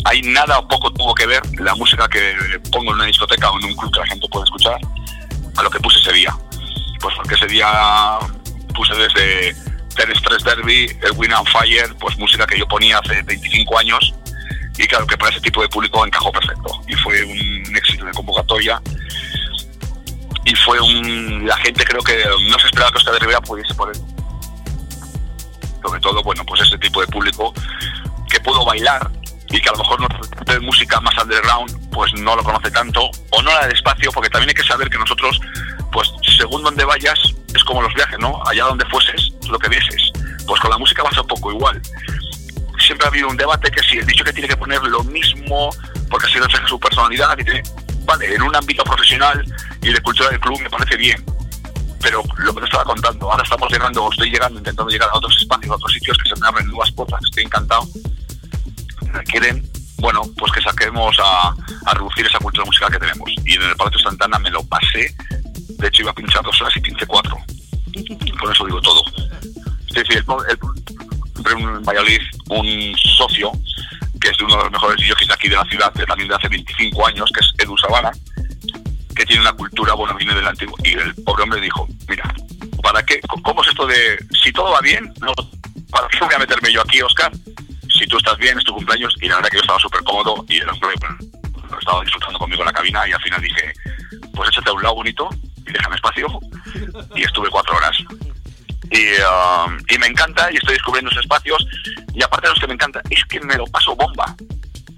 [0.05, 2.35] ahí nada o poco tuvo que ver la música que
[2.71, 4.79] pongo en una discoteca o en un club que la gente puede escuchar
[5.57, 6.37] a lo que puse ese día.
[7.03, 7.69] Pues porque ese día
[8.75, 9.55] puse desde
[9.95, 14.15] Ter Stress Derby, el Win on Fire, pues música que yo ponía hace 25 años.
[14.79, 16.83] Y claro que para ese tipo de público encajó perfecto.
[16.89, 18.81] Y fue un éxito de convocatoria.
[20.45, 23.75] Y fue un la gente creo que no se esperaba que Oscar de Rivera pudiese
[23.75, 23.97] poner.
[25.83, 27.53] Sobre todo bueno pues ese tipo de público
[28.29, 29.11] que pudo bailar
[29.51, 30.09] y que a lo mejor no
[30.47, 33.11] de música más underground pues no lo conoce tanto.
[33.31, 35.39] O no la despacio porque también hay que saber que nosotros
[35.93, 37.19] pues según donde vayas
[37.55, 40.11] es como los viajes no allá donde fueses es lo que vieses.
[40.47, 41.81] Pues con la música pasa un poco igual.
[42.79, 45.71] Siempre ha habido un debate que si el dicho que tiene que poner lo mismo
[46.11, 47.63] porque así refleja su personalidad y tiene,
[48.05, 49.45] vale en un ámbito profesional
[49.81, 51.25] y de cultura del club me parece bien.
[52.01, 55.17] Pero lo que te estaba contando ahora estamos llegando o estoy llegando intentando llegar a
[55.17, 57.87] otros espacios a otros sitios que se me abren nuevas puertas estoy encantado.
[59.27, 61.55] Quieren, bueno, pues que saquemos a,
[61.87, 63.31] a reducir esa cultura musical que tenemos.
[63.45, 65.15] Y en el Palacio Santana me lo pasé,
[65.83, 67.37] de hecho iba a pinchar dos horas y pinché cuatro.
[68.41, 69.03] Con eso digo todo.
[69.89, 73.51] Es decir, el, un- en Valladolid un socio,
[74.21, 77.07] que es uno de los mejores de aquí de la ciudad, también de hace 25
[77.07, 78.11] años, que es Edu Sabana,
[79.15, 80.77] que tiene una cultura, bueno, viene del antiguo.
[80.85, 82.33] Y el pobre hombre dijo, mira,
[82.83, 83.21] ¿para qué?
[83.43, 85.13] ¿Cómo es esto de, si todo va bien,
[85.91, 87.33] ¿para qué voy a meterme yo aquí, Oscar?
[87.99, 90.45] Si tú estás bien, es tu cumpleaños, y la verdad que yo estaba súper cómodo,
[90.49, 91.17] y hombre, bueno,
[91.79, 93.73] estaba disfrutando conmigo en la cabina, y al final dije,
[94.35, 95.29] pues échate a un lado bonito,
[95.67, 96.27] y déjame espacio,
[97.15, 97.97] y estuve cuatro horas.
[98.91, 101.67] Y, um, y me encanta, y estoy descubriendo esos espacios,
[102.13, 104.35] y aparte de los que me encanta, es que me lo paso bomba.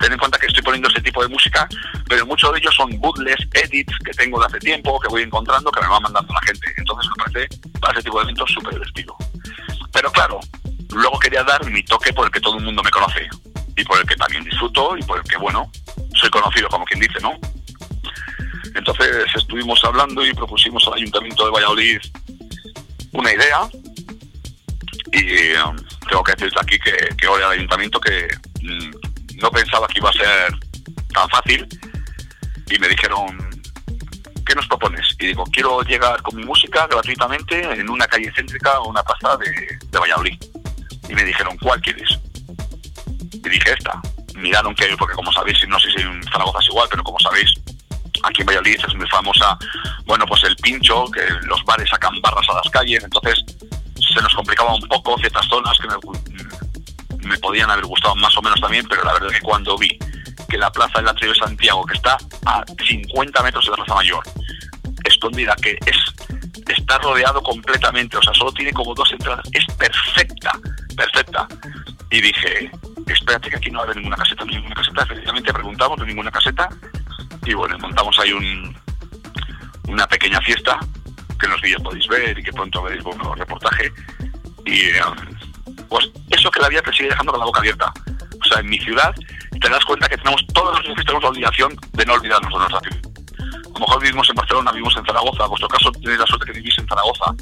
[0.01, 1.68] Ten en cuenta que estoy poniendo ese tipo de música,
[2.09, 5.70] pero muchos de ellos son bootlegs, edits que tengo de hace tiempo, que voy encontrando,
[5.70, 6.66] que me va mandando la gente.
[6.77, 9.16] Entonces me parece para ese tipo de eventos súper divertido.
[9.93, 10.41] Pero claro,
[10.93, 13.29] luego quería dar mi toque por el que todo el mundo me conoce
[13.77, 15.70] y por el que también disfruto y por el que, bueno,
[16.14, 17.33] soy conocido, como quien dice, ¿no?
[18.75, 22.01] Entonces estuvimos hablando y propusimos al Ayuntamiento de Valladolid
[23.12, 23.68] una idea
[25.12, 25.57] y eh,
[26.09, 28.29] tengo que decirte aquí que, que hoy al Ayuntamiento que
[28.62, 30.59] mm, no pensaba que iba a ser
[31.12, 31.66] tan fácil
[32.68, 33.55] y me dijeron
[34.45, 35.07] ¿qué nos propones?
[35.18, 39.37] Y digo, quiero llegar con mi música gratuitamente en una calle céntrica o una plaza
[39.39, 40.39] de, de Valladolid.
[41.09, 42.18] Y me dijeron, ¿cuál quieres?
[43.45, 44.01] Y dije, esta.
[44.34, 47.53] Miraron que, porque como sabéis, no sé si en Zaragoza es igual, pero como sabéis,
[48.24, 49.57] aquí en Valladolid es muy famosa,
[50.07, 53.45] bueno, pues el pincho, que los bares sacan barras a las calles, entonces
[54.01, 55.88] se nos complicaba un poco ciertas zonas que
[57.26, 59.99] me, podían haber gustado más o menos también, pero la verdad es que cuando vi
[60.49, 63.95] que la plaza del Atrio de Santiago, que está a 50 metros de la Plaza
[63.95, 64.24] Mayor,
[65.05, 65.97] escondida, que es
[66.68, 70.53] está rodeado completamente, o sea, solo tiene como dos entradas, es perfecta,
[70.97, 71.47] perfecta.
[72.11, 72.71] Y dije,
[73.13, 75.03] espérate que aquí no va ninguna caseta, ninguna caseta.
[75.03, 76.68] Efectivamente preguntamos, no ninguna caseta.
[77.45, 78.76] Y bueno, montamos ahí un,
[79.89, 80.79] una pequeña fiesta
[81.39, 83.93] que en los vídeos podéis ver y que pronto veréis bueno, reportaje.
[84.64, 85.03] Y eh,
[85.89, 87.93] pues eso que la vida te sigue dejando con la boca abierta.
[88.41, 89.14] O sea, en mi ciudad
[89.61, 92.59] te das cuenta que tenemos todos los días tenemos la obligación de no olvidarnos de
[92.59, 93.13] nuestra ciudad.
[93.75, 96.46] A lo mejor vivimos en Barcelona, vivimos en Zaragoza, en vuestro caso tenéis la suerte
[96.46, 97.34] que vivís en Zaragoza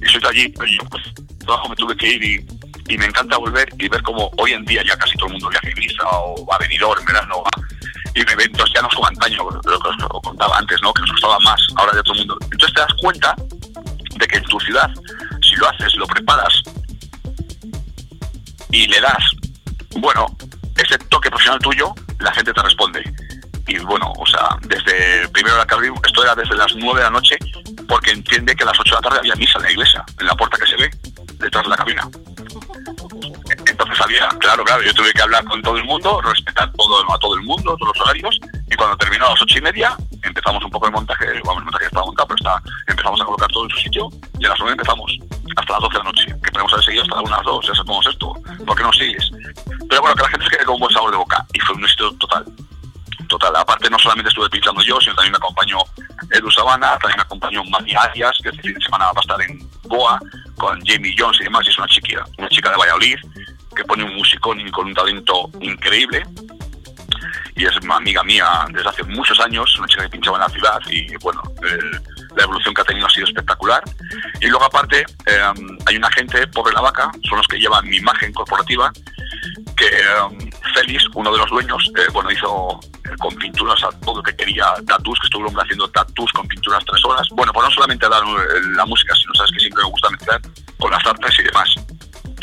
[0.00, 1.02] y sois de allí, pero yo pues
[1.38, 4.82] trabajo me tuve que ir y, me encanta volver y ver como hoy en día
[4.86, 7.42] ya casi todo el mundo viaja a Ibiza o va a Benidorm en verano
[8.14, 8.94] y en eventos ya no es
[9.36, 10.92] como lo que os contaba antes, ¿no?
[10.92, 12.38] que nos costaba más, ahora ya todo el mundo.
[12.42, 13.34] Entonces te das cuenta
[14.16, 14.90] de que en tu ciudad,
[15.40, 16.62] si lo haces, lo preparas
[18.70, 19.24] y le das,
[19.96, 20.26] bueno,
[20.76, 23.02] ese toque profesional tuyo, la gente te responde.
[23.66, 25.76] Y bueno, o sea, desde primero la que
[26.06, 27.36] esto era desde las 9 de la noche,
[27.88, 30.26] porque entiende que a las 8 de la tarde había misa en la iglesia, en
[30.26, 30.90] la puerta que se ve,
[31.38, 32.08] detrás de la cabina.
[33.66, 37.18] Entonces había, claro, claro, yo tuve que hablar con todo el mundo, respetar todo, a
[37.18, 38.40] todo el mundo, todos los horarios,
[38.70, 41.64] y cuando terminó a las ocho y media, empezamos un poco el montaje, vamos, el
[41.64, 44.08] montaje estaba montado, pero está, empezamos a colocar todo en su sitio,
[44.38, 45.18] y a las nueve empezamos,
[45.56, 48.06] hasta las 12 de la noche, que podemos haber seguido hasta las 2, ya sabemos
[48.06, 48.34] esto,
[48.66, 49.30] ¿por qué no sigues?
[49.88, 51.74] Pero bueno, que la gente se quede con un buen sabor de boca, y fue
[51.74, 52.44] un éxito total.
[53.32, 55.78] Total, aparte no solamente estuve pinchando yo, sino también me acompañó
[56.32, 59.40] Edu Sabana, también me acompañó Mami Arias, que este fin de semana va a estar
[59.40, 60.20] en Goa,
[60.58, 63.16] con Jamie Jones y demás, y es una chica, una chica de Valladolid,
[63.74, 66.26] que pone un musicón y con un talento increíble.
[67.56, 70.48] Y es una amiga mía desde hace muchos años, una chica que pinchaba en la
[70.50, 73.82] ciudad y bueno, eh, la evolución que ha tenido ha sido espectacular.
[74.40, 75.52] Y luego aparte eh,
[75.86, 78.92] hay una gente, Pobre la Vaca, son los que llevan mi imagen corporativa,
[79.76, 84.16] que eh, Félix, uno de los dueños, eh, bueno, hizo eh, con pinturas a todo
[84.16, 87.26] lo que quería, tatus, que estuvo haciendo tatus con pinturas tres horas.
[87.32, 90.40] Bueno, pues no solamente dar eh, la música, sino sabes que siempre me gusta mezclar
[90.78, 91.68] con las artes y demás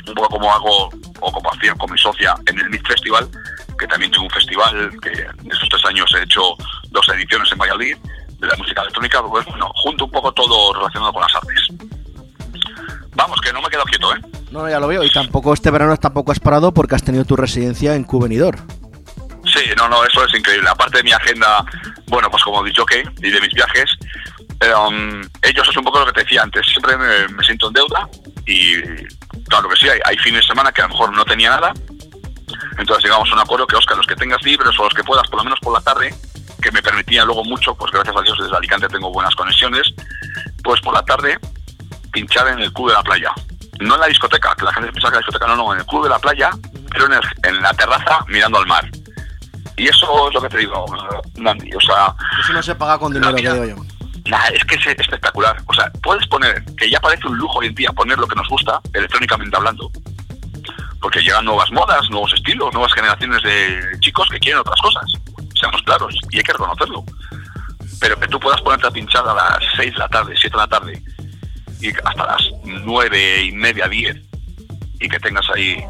[0.10, 0.90] un poco como hago
[1.20, 3.30] o como hacía con mi socia en el Mid Festival,
[3.78, 6.56] que también tengo un festival que en estos tres años he hecho
[6.90, 7.98] dos ediciones en Valladolid
[8.48, 11.68] la música electrónica, pues bueno, junto un poco todo relacionado con las artes.
[13.16, 14.20] Vamos, que no me he quedado quieto, ¿eh?
[14.52, 15.04] No, ya lo veo.
[15.04, 18.58] Y tampoco este verano tampoco has parado porque has tenido tu residencia en Cubenidor.
[19.46, 20.70] Sí, no, no, eso es increíble.
[20.70, 21.66] Aparte de mi agenda,
[22.08, 23.92] bueno, pues como he dicho que, y de mis viajes,
[24.62, 27.68] eh, um, ellos es un poco lo que te decía antes, siempre me, me siento
[27.68, 28.10] en deuda
[28.46, 28.82] y
[29.48, 31.74] claro que sí, hay, hay fines de semana que a lo mejor no tenía nada,
[32.78, 35.28] entonces llegamos a un acuerdo que, Oscar, los que tengas libres o los que puedas,
[35.30, 36.14] por lo menos por la tarde,
[36.62, 39.94] que me permitía luego mucho, pues gracias a Dios desde Alicante tengo buenas conexiones,
[40.64, 41.38] pues por la tarde
[42.12, 43.32] pinchar en el club de la playa.
[43.80, 45.86] No en la discoteca, que la gente piensa que la discoteca no, no, en el
[45.86, 46.50] club de la playa,
[46.92, 47.22] pero en, el-
[47.56, 48.90] en la terraza mirando al mar.
[49.78, 50.86] Y eso es lo que te digo,
[51.36, 52.14] Nandi, o sea,
[52.44, 53.76] Eso no se paga con dinero, que digo yo.
[54.26, 55.56] Nah, es que es espectacular.
[55.66, 58.36] O sea, puedes poner, que ya parece un lujo hoy en día poner lo que
[58.36, 59.90] nos gusta, electrónicamente hablando.
[61.02, 65.06] Porque llegan nuevas modas, nuevos estilos, nuevas generaciones de chicos que quieren otras cosas.
[65.60, 67.04] Seamos claros, y hay que reconocerlo.
[68.00, 70.62] Pero que tú puedas ponerte a pinchar a las 6 de la tarde, 7 de
[70.62, 71.04] la tarde,
[71.82, 74.18] y hasta las 9 y media, 10,
[75.02, 75.84] y que tengas ahí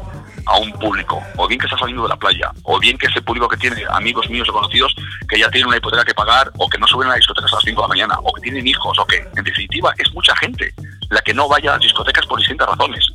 [0.46, 3.22] a un público, o bien que está saliendo de la playa, o bien que ese
[3.22, 4.94] público que tiene amigos míos o conocidos
[5.28, 7.56] que ya tienen una hipoteca que pagar, o que no suben a las discotecas a
[7.56, 10.34] las 5 de la mañana, o que tienen hijos, o que, en definitiva, es mucha
[10.36, 10.74] gente
[11.10, 13.06] la que no vaya a las discotecas por distintas razones.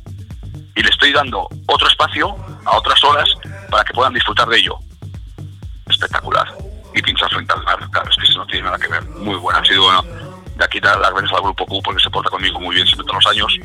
[0.74, 3.28] Y le estoy dando otro espacio a otras horas
[3.70, 4.78] para que puedan disfrutar de ello.
[5.88, 6.46] Espectacular.
[6.94, 9.04] Y pinchar frente al mar, claro, es que eso no tiene nada que ver.
[9.04, 9.60] Muy buena.
[9.60, 10.02] Ha sido bueno
[10.56, 13.06] de aquí dar las gracias al Grupo Q porque se porta conmigo muy bien siempre
[13.06, 13.58] todos los años.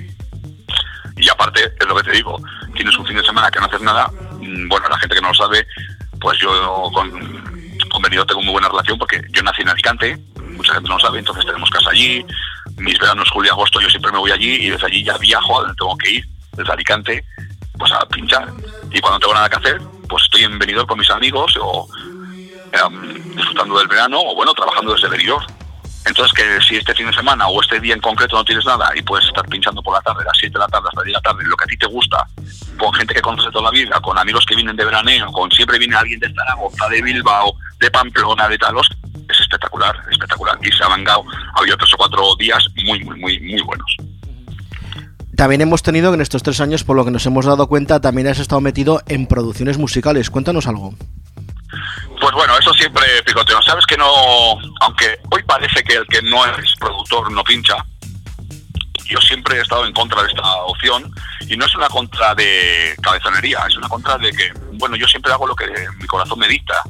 [1.17, 2.37] Y aparte, es lo que te digo,
[2.75, 4.09] tienes un fin de semana que no haces nada.
[4.39, 5.65] mm, Bueno, la gente que no lo sabe,
[6.19, 6.49] pues yo
[6.93, 7.09] con,
[7.89, 10.17] con tengo muy buena relación porque yo nací en Alicante,
[10.55, 12.25] mucha gente no lo sabe, entonces tenemos casa allí.
[12.77, 15.57] Mis veranos, julio y agosto, yo siempre me voy allí y desde allí ya viajo
[15.57, 17.23] a donde tengo que ir, desde Alicante,
[17.77, 18.51] pues a pinchar.
[18.91, 21.87] Y cuando no tengo nada que hacer, pues estoy en Benidorm con mis amigos o
[22.73, 25.45] em, disfrutando del verano o bueno, trabajando desde Benidorm.
[26.05, 28.91] Entonces, que si este fin de semana o este día en concreto no tienes nada
[28.95, 31.13] y puedes estar pinchando por la tarde, las 7 de la tarde hasta las 10
[31.13, 32.25] de la tarde, lo que a ti te gusta,
[32.79, 35.77] con gente que conoces toda la vida, con amigos que vienen de veraneo, con siempre
[35.77, 38.89] viene alguien de Zaragoza, de Bilbao, de Pamplona, de Talos,
[39.29, 40.57] es espectacular, espectacular.
[40.63, 41.23] Y se ha mangado,
[41.53, 43.95] ha tres o cuatro días muy, muy, muy, muy buenos.
[45.35, 48.01] También hemos tenido que en estos tres años, por lo que nos hemos dado cuenta,
[48.01, 50.29] también has estado metido en producciones musicales.
[50.29, 50.93] Cuéntanos algo.
[52.19, 53.61] Pues bueno, eso siempre picoteo.
[53.61, 54.11] Sabes que no,
[54.81, 57.83] aunque hoy parece que el que no es productor no pincha,
[59.09, 61.13] yo siempre he estado en contra de esta opción
[61.47, 65.33] y no es una contra de cabezonería, es una contra de que, bueno, yo siempre
[65.33, 65.67] hago lo que
[65.97, 66.81] mi corazón me dicta.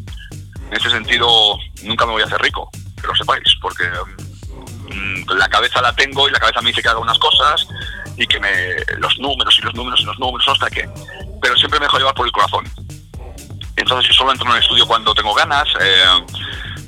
[0.69, 3.83] En ese sentido, nunca me voy a hacer rico, que lo sepáis, porque
[4.93, 7.67] mm, la cabeza la tengo y la cabeza me dice que haga unas cosas
[8.17, 8.51] y que me
[8.97, 10.87] los números y los números y los números hasta que
[11.41, 12.65] pero siempre me dejo llevar por el corazón
[13.75, 16.25] entonces yo solo entro en el estudio cuando tengo ganas, eh,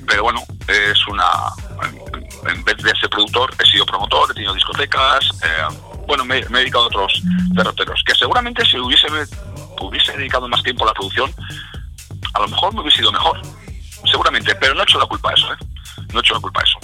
[0.08, 1.26] pero bueno, es una...
[2.48, 5.76] En vez de ser productor, he sido promotor, he tenido discotecas, eh,
[6.08, 9.08] bueno, me, me he dedicado a otros derroteros, que seguramente si hubiese,
[9.80, 11.34] hubiese dedicado más tiempo a la producción,
[12.34, 13.40] a lo mejor me hubiese ido mejor,
[14.10, 15.58] seguramente, pero no he hecho la culpa a eso, ¿eh?
[16.12, 16.80] No he hecho la culpa a eso.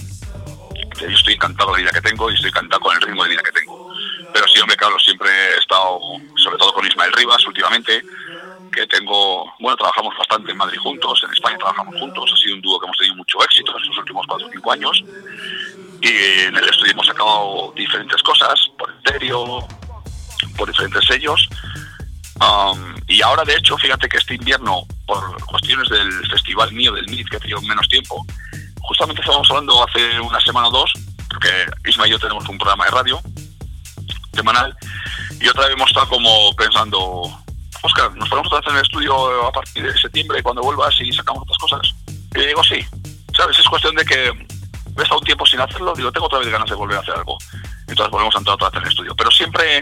[0.99, 3.29] Yo estoy encantado con la vida que tengo y estoy encantado con el ritmo de
[3.29, 3.89] vida que tengo.
[4.33, 5.99] Pero sí, hombre, claro, siempre he estado,
[6.35, 8.03] sobre todo con Ismael Rivas últimamente,
[8.69, 12.61] que tengo, bueno, trabajamos bastante en Madrid juntos, en España trabajamos juntos, ha sido un
[12.61, 15.03] dúo que hemos tenido mucho éxito en estos últimos cuatro o cinco años.
[16.01, 19.67] Y en el estudio hemos sacado diferentes cosas, por estéreo,
[20.57, 21.49] por diferentes sellos.
[22.39, 27.05] Um, y ahora, de hecho, fíjate que este invierno, por cuestiones del festival mío, del
[27.09, 28.25] MIT, que he tenido menos tiempo,
[28.81, 30.91] justamente estábamos hablando hace una semana o dos,
[31.29, 31.49] porque
[31.85, 33.21] Isma y yo tenemos un programa de radio
[34.33, 34.75] semanal,
[35.41, 37.29] y otra vez hemos estado como pensando,
[37.81, 41.11] Oscar, ¿nos ponemos otra vez en el estudio a partir de septiembre cuando vuelvas y
[41.11, 41.95] sacamos otras cosas?
[42.35, 42.85] Y digo, sí,
[43.35, 43.57] ¿sabes?
[43.57, 46.69] Es cuestión de que he estado un tiempo sin hacerlo, digo, tengo otra vez ganas
[46.69, 47.37] de volver a hacer algo.
[47.87, 49.15] Entonces volvemos a entrar otra vez en el estudio.
[49.15, 49.81] Pero siempre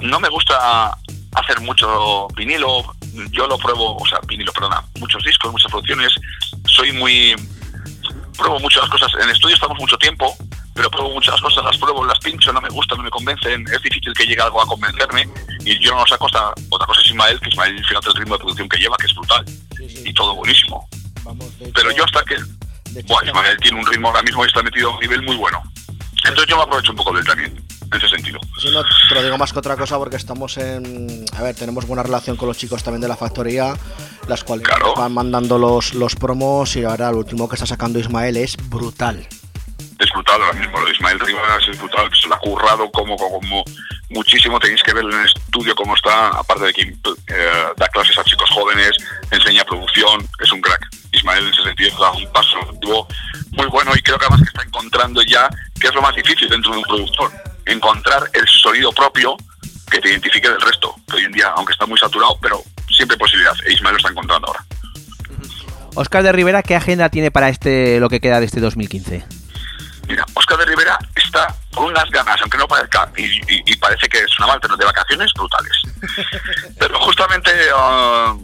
[0.00, 0.96] no me gusta
[1.34, 2.94] hacer mucho vinilo,
[3.30, 6.14] yo lo pruebo, o sea, vinilo, perdona, muchos discos, muchas producciones,
[6.66, 7.34] soy muy...
[8.36, 10.34] Pruebo muchas cosas, en el estudio estamos mucho tiempo,
[10.74, 13.82] pero pruebo muchas cosas, las pruebo, las pincho, no me gustan, no me convencen, es
[13.82, 15.28] difícil que llegue algo a convencerme
[15.64, 18.38] y yo no saco hasta otra cosa es Ismael, que Ismael, fíjate el ritmo de
[18.38, 19.44] producción que lleva, que es brutal
[20.04, 20.88] y todo buenísimo.
[21.74, 22.36] Pero yo hasta que...
[23.04, 25.62] Buah, Ismael tiene un ritmo ahora mismo y está metido a un nivel muy bueno.
[26.24, 28.38] Entonces yo me aprovecho un poco del también, en ese sentido.
[28.58, 31.24] Si no, te lo digo más que otra cosa porque estamos en...
[31.36, 33.74] A ver, tenemos buena relación con los chicos también de la factoría,
[34.28, 37.98] las cuales nos van mandando los, los promos y ahora el último que está sacando
[37.98, 39.26] Ismael es brutal.
[40.10, 40.88] Brutal ahora mismo.
[40.88, 43.64] Ismael Rivas es brutal, se lo ha currado como, como
[44.10, 44.58] muchísimo.
[44.58, 48.24] Tenéis que verlo en el estudio cómo está, aparte de que eh, da clases a
[48.24, 48.92] chicos jóvenes,
[49.30, 50.88] enseña producción, es un crack.
[51.12, 52.58] Ismael en ese sentido da un paso
[53.52, 55.48] muy bueno y creo que además que está encontrando ya,
[55.80, 57.32] que es lo más difícil dentro de un productor,
[57.66, 59.36] encontrar el sonido propio
[59.90, 63.16] que te identifique del resto, que hoy en día, aunque está muy saturado, pero siempre
[63.16, 64.64] posibilidad, e Ismael lo está encontrando ahora.
[65.94, 69.24] Oscar de Rivera, ¿qué agenda tiene para este lo que queda de este 2015?
[70.52, 74.18] Oscar de Rivera está con unas ganas, aunque no parezca, y, y- y parece que
[74.18, 75.72] es una mal, pero de vacaciones brutales.
[76.78, 78.36] Pero justamente, ah,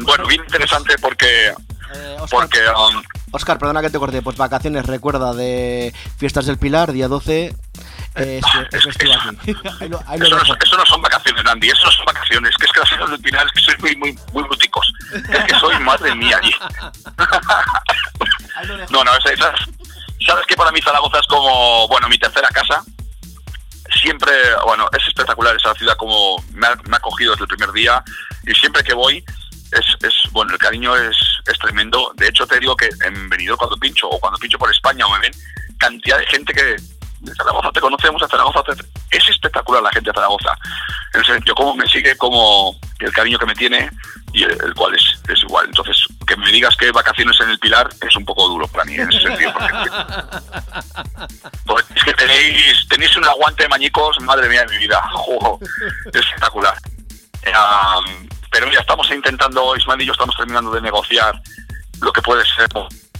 [0.00, 1.52] bueno, bien interesante porque,
[2.30, 3.02] porque um,
[3.32, 7.54] Oscar, perdona que te corte, pues vacaciones, recuerda, de Fiestas del Pilar, día 12,
[8.16, 9.54] eh, es, es festivo aquí.
[9.80, 12.04] Ahí lo- ahí lo eso, no, son- eso no son vacaciones, Andy, eso no son
[12.06, 14.86] vacaciones, que es que las fiestas del Pinar es que sois muy, muy, muy bruticos.
[15.12, 16.54] Es que soy madre mía allí.
[18.90, 19.60] No, no, esas-
[20.26, 22.82] sabes que para mí Zaragoza es como, bueno, mi tercera casa.
[24.02, 24.32] Siempre,
[24.64, 28.02] bueno, es espectacular esa ciudad como me ha, me ha acogido desde el primer día
[28.46, 29.24] y siempre que voy
[30.02, 31.16] es, bueno, el cariño es,
[31.46, 32.12] es tremendo.
[32.16, 35.10] De hecho, te digo que en Benidorm cuando pincho o cuando pincho por España o
[35.10, 35.32] me ven,
[35.78, 36.76] cantidad de gente que
[37.24, 40.56] de Zaragoza te conocemos, a Zaragoza te- es espectacular la gente de Zaragoza.
[41.24, 43.88] Sentido, cómo me sigue, como el cariño que me tiene
[44.32, 45.66] y el, el cual es, es igual.
[45.66, 45.96] Entonces,
[46.26, 49.08] que me digas que vacaciones en el Pilar es un poco duro para mí en
[49.10, 49.52] ese sentido.
[49.52, 49.72] Porque,
[51.66, 55.00] porque es que tenéis, tenéis un aguante de mañicos, madre mía de mi vida.
[56.12, 56.74] Es espectacular.
[57.46, 61.40] Um, pero mira, estamos intentando, Ismael y yo estamos terminando de negociar
[62.00, 62.68] lo que puede ser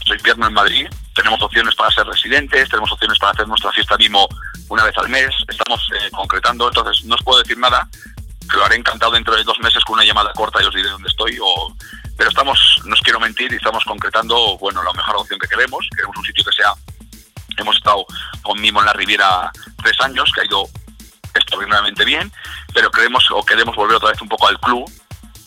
[0.05, 0.89] nuestro invierno en Madrid.
[1.15, 4.29] Tenemos opciones para ser residentes, tenemos opciones para hacer nuestra fiesta Mimo
[4.69, 5.31] una vez al mes.
[5.49, 7.89] Estamos eh, concretando, entonces no os puedo decir nada,
[8.51, 10.91] que lo haré encantado dentro de dos meses con una llamada corta y os diré
[10.91, 11.39] dónde estoy.
[11.41, 11.75] O...
[12.17, 15.89] Pero estamos, no os quiero mentir, estamos concretando, bueno, la mejor opción que queremos.
[15.95, 16.75] Queremos un sitio que sea
[17.57, 18.05] Hemos estado
[18.43, 20.69] con Mimo en la Riviera tres años, que ha ido
[21.35, 22.33] extraordinariamente bien,
[22.73, 24.91] pero queremos o queremos volver otra vez un poco al club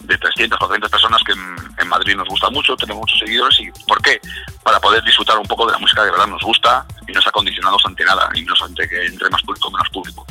[0.08, 3.60] de 300 o 400 personas que en, en Madrid nos gusta mucho, tenemos muchos seguidores
[3.60, 4.20] y ¿por qué?
[4.64, 7.20] Para poder disfrutar un poco de la música que de verdad nos gusta y no
[7.20, 10.26] está condicionados ante nada y no es ante que entre más público o menos público.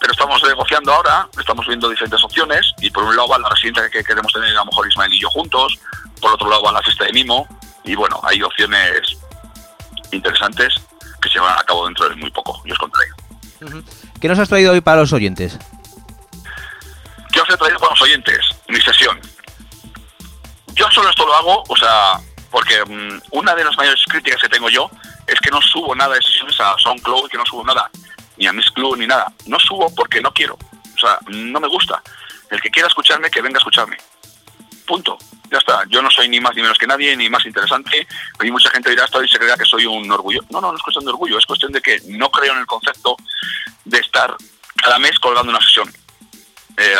[0.00, 3.88] Pero estamos negociando ahora, estamos viendo diferentes opciones y por un lado va la residencia
[3.90, 5.78] que queremos tener a lo mejor Ismael y yo juntos,
[6.20, 7.48] por otro lado va la fiesta de Mimo
[7.84, 9.16] y bueno, hay opciones
[10.12, 10.74] interesantes
[11.20, 13.06] que se van a cabo dentro de muy poco, y os contaré.
[14.20, 15.58] ¿Qué nos has traído hoy para los oyentes?
[17.32, 18.40] ¿Qué os he traído para los oyentes?
[18.68, 19.20] Mi sesión.
[20.74, 22.18] Yo solo esto lo hago, o sea,
[22.50, 24.90] porque mm, una de las mayores críticas que tengo yo
[25.26, 27.90] es que no subo nada de sesiones a SoundCloud, que no subo nada
[28.36, 29.32] ni a Miss Club ni nada.
[29.46, 30.54] No subo porque no quiero.
[30.54, 32.02] O sea, no me gusta.
[32.50, 33.96] El que quiera escucharme, que venga a escucharme.
[34.86, 35.18] Punto.
[35.50, 35.84] Ya está.
[35.88, 38.06] Yo no soy ni más ni menos que nadie, ni más interesante.
[38.38, 40.40] Hay mucha gente dirá esto y se crea que soy un orgullo.
[40.50, 41.38] No, no, no es cuestión de orgullo.
[41.38, 43.16] Es cuestión de que no creo en el concepto
[43.84, 44.34] de estar
[44.76, 45.90] cada mes colgando una sesión.
[46.76, 46.96] Eh,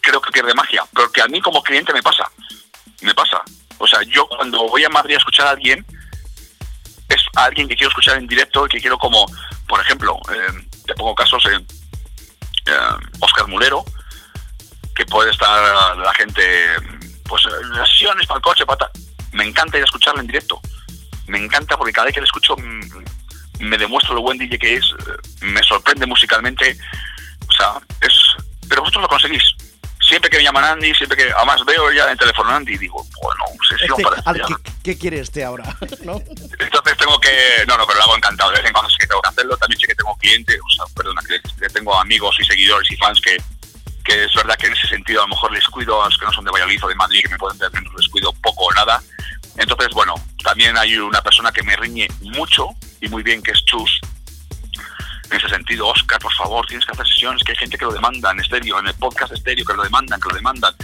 [0.00, 0.84] creo que pierde magia.
[0.94, 2.30] Pero que a mí como cliente me pasa.
[3.02, 3.42] me pasa.
[3.78, 5.84] O sea, yo cuando voy a Madrid a escuchar a alguien,
[7.08, 9.26] es alguien que quiero escuchar en directo y que quiero como,
[9.68, 11.66] por ejemplo, eh, te pongo casos en
[13.20, 13.84] Oscar Mulero,
[14.94, 16.42] que puede estar la gente,
[17.24, 18.90] pues en las sesiones para el coche, pata.
[19.32, 20.60] Me encanta ir a escucharlo en directo.
[21.26, 24.76] Me encanta porque cada vez que le escucho mm, me demuestra lo buen DJ que
[24.76, 26.76] es, eh, me sorprende musicalmente.
[27.48, 28.12] O sea, es.
[28.68, 29.42] Pero vosotros lo conseguís.
[30.06, 31.32] Siempre que me llaman Andy, siempre que.
[31.32, 34.60] Además veo ya en el teléfono Andy y digo, bueno, sesión Este, para estudiar.
[34.62, 35.64] ¿qué, qué quiere este ahora?
[36.04, 36.20] ¿No?
[36.58, 37.64] Entonces tengo que.
[37.66, 38.50] No, no, pero lo hago encantado.
[38.50, 39.56] De vez en cuando sé que tengo que hacerlo.
[39.56, 43.20] También sé que tengo clientes, o sea, perdona, que, tengo amigos y seguidores y fans
[43.20, 43.36] que,
[44.04, 46.26] que es verdad que en ese sentido a lo mejor les cuido a los que
[46.26, 48.64] no son de Valladolid o de Madrid, que me pueden tener menos, les cuido poco
[48.64, 49.02] o nada.
[49.56, 52.68] Entonces, bueno, también hay una persona que me riñe mucho
[53.00, 54.00] y muy bien, que es Chus.
[55.30, 57.92] En ese sentido, Oscar, por favor, tienes que hacer sesiones, que hay gente que lo
[57.92, 60.74] demanda en estéreo, en el podcast estéreo, que lo demandan, que lo demandan.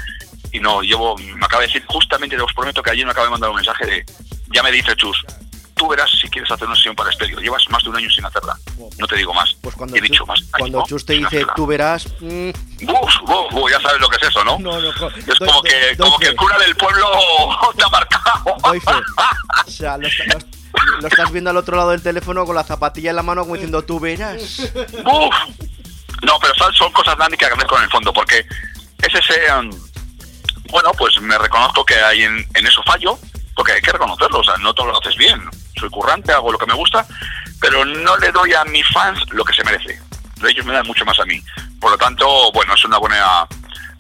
[0.53, 3.31] Y no, llevo, me acaba de decir, justamente os prometo que ayer me acaba de
[3.31, 4.05] mandar un mensaje de,
[4.53, 5.25] ya me dice Chus,
[5.77, 7.39] tú verás si quieres hacer una sesión para estéreo.
[7.39, 8.57] Llevas más de un año sin hacerla.
[8.99, 9.55] No te digo más.
[9.63, 10.41] Pues cuando He dicho más.
[10.59, 12.07] Cuando Chus te dice, tú verás.
[12.21, 12.51] mm,
[12.89, 14.59] Uf, uf, uf, ya sabes lo que es eso, ¿no?
[14.59, 14.97] No, no, es
[15.39, 17.07] doy- como que, como que el cura del pueblo
[17.77, 18.57] te ha marcado.
[18.65, 18.91] doy fe.
[19.67, 20.39] O sea, lo, está-
[21.01, 23.55] lo- estás viendo al otro lado del teléfono con la zapatilla en la mano como
[23.55, 24.61] diciendo, tú verás.
[26.23, 28.45] No, pero son, cosas, Dani, que agradezco en el fondo, porque
[29.03, 29.53] es ese...
[29.55, 29.71] um,
[30.71, 33.19] bueno, pues me reconozco que hay en, en eso fallo,
[33.57, 35.43] porque hay que reconocerlo, o sea, no todo lo haces bien.
[35.79, 37.07] Soy currante, hago lo que me gusta,
[37.61, 39.99] pero no le doy a mis fans lo que se merece.
[40.47, 41.43] Ellos me dan mucho más a mí.
[41.81, 43.47] Por lo tanto, bueno, es una buena...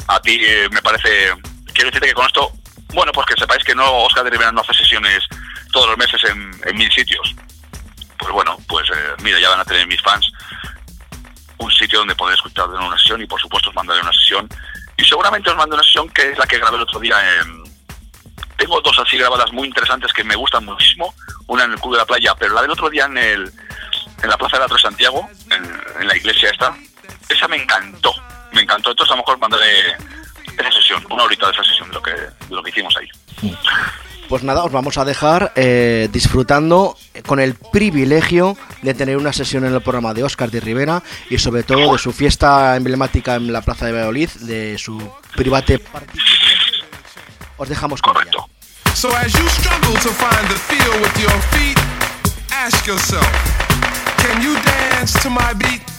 [0.06, 1.32] A ti eh, me parece...
[1.72, 2.52] Quiero decirte que con esto,
[2.92, 5.22] bueno, pues que sepáis que no Oscar de Rivera no hace sesiones
[5.70, 7.34] todos los meses en, en mil sitios.
[8.18, 10.30] Pues bueno, pues eh, mira, ya van a tener mis fans
[11.59, 14.48] un sitio donde poder escuchar de una sesión y por supuesto os mandaré una sesión.
[14.97, 17.64] Y seguramente os mando una sesión que es la que grabé el otro día en...
[18.56, 21.14] tengo dos así grabadas muy interesantes que me gustan muchísimo
[21.47, 23.52] una en el Club de la Playa pero la del otro día en el
[24.22, 26.76] en la Plaza de la Santiago en, en la iglesia esta.
[27.28, 28.14] Esa me encantó
[28.52, 28.90] me encantó.
[28.90, 29.97] Entonces a lo mejor mandaré
[30.59, 33.09] esa sesión una horita de esa sesión de lo que, de lo que hicimos ahí
[34.31, 36.97] Pues nada, os vamos a dejar eh, disfrutando
[37.27, 41.39] con el privilegio de tener una sesión en el programa de Oscar de Rivera y
[41.39, 45.02] sobre todo de su fiesta emblemática en la Plaza de Valladolid, de su
[45.35, 45.81] private.
[47.57, 48.47] Os dejamos con ella.
[48.94, 51.78] So as you struggle to find the feel with your feet,
[52.52, 53.27] ask yourself,
[54.19, 55.90] can you dance to my beat?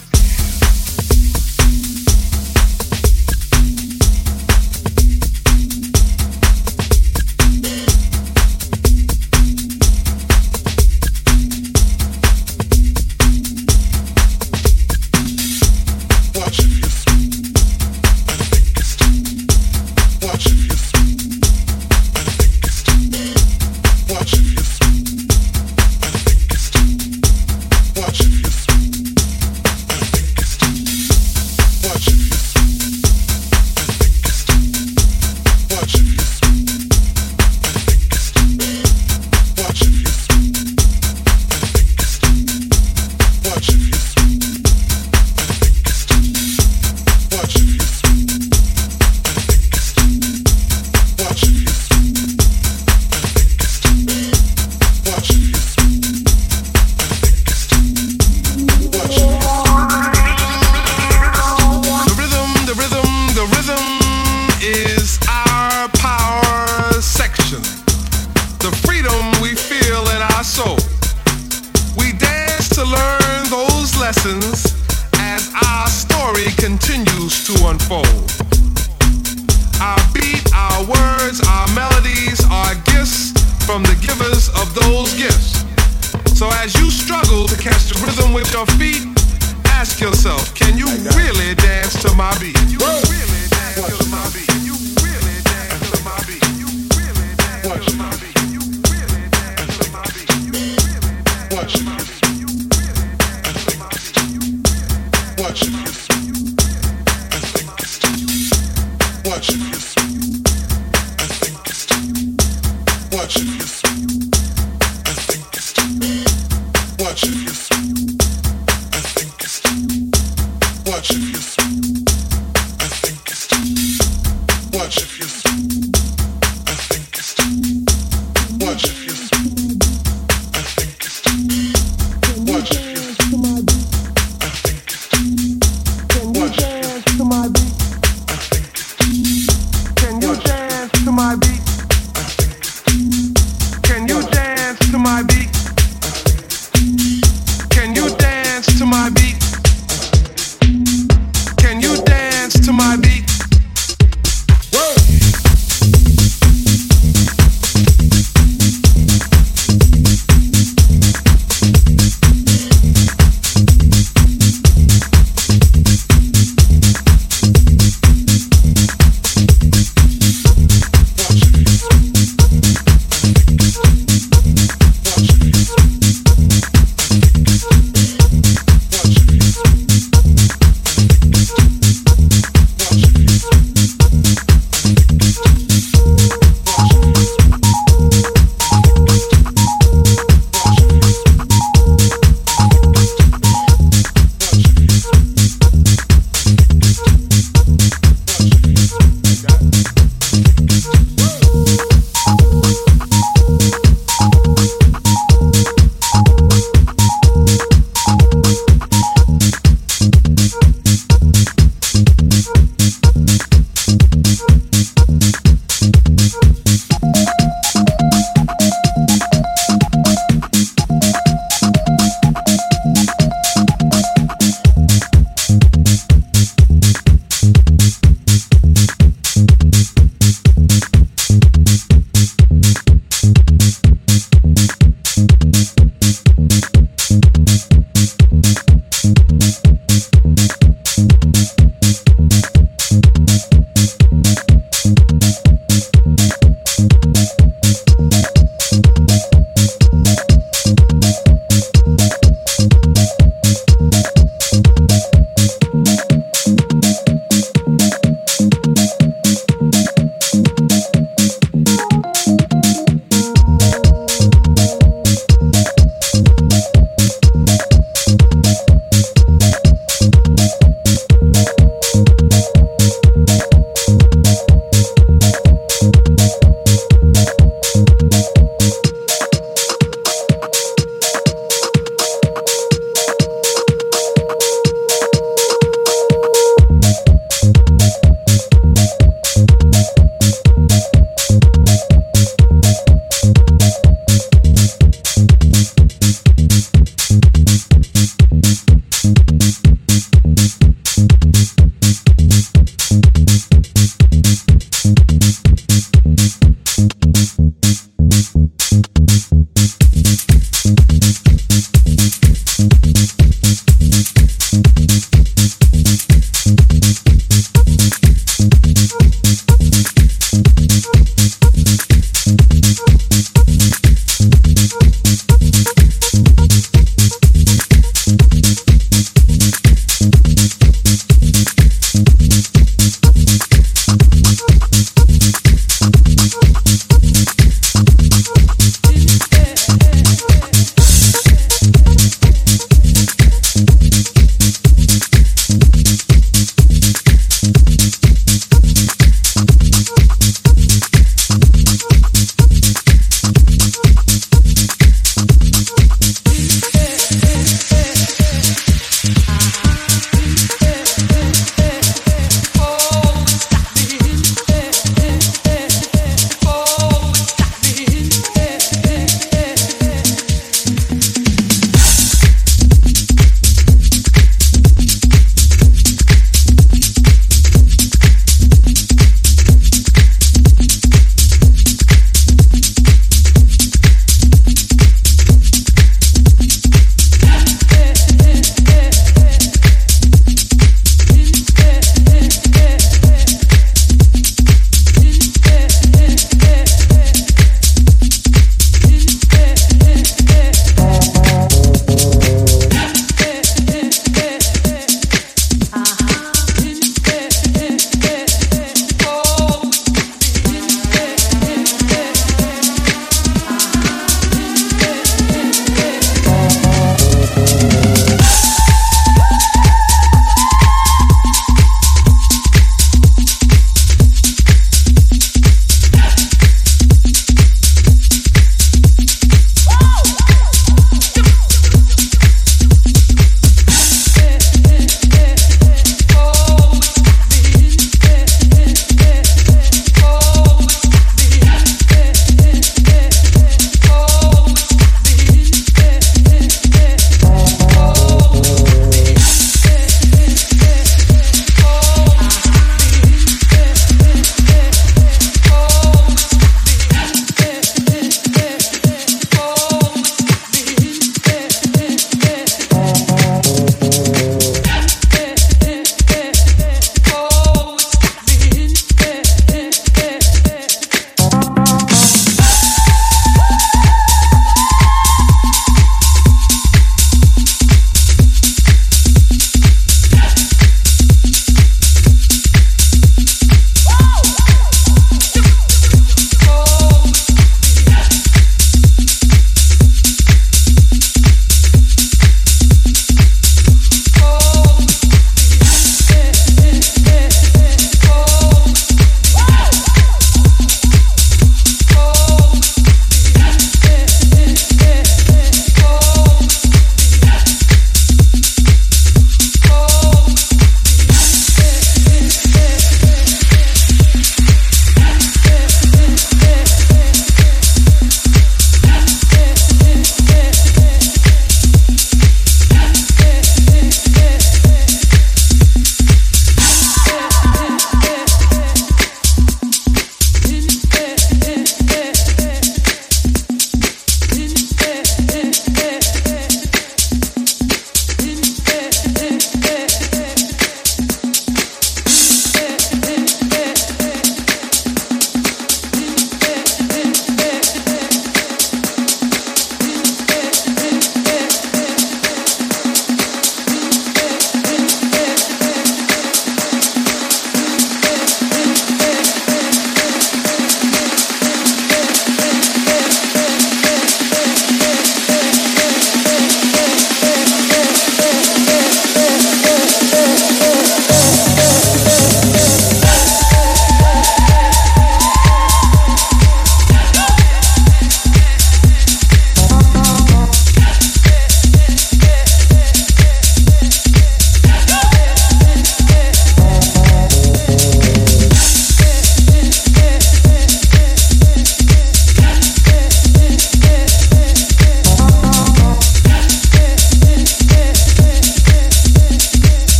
[105.54, 106.01] touch if you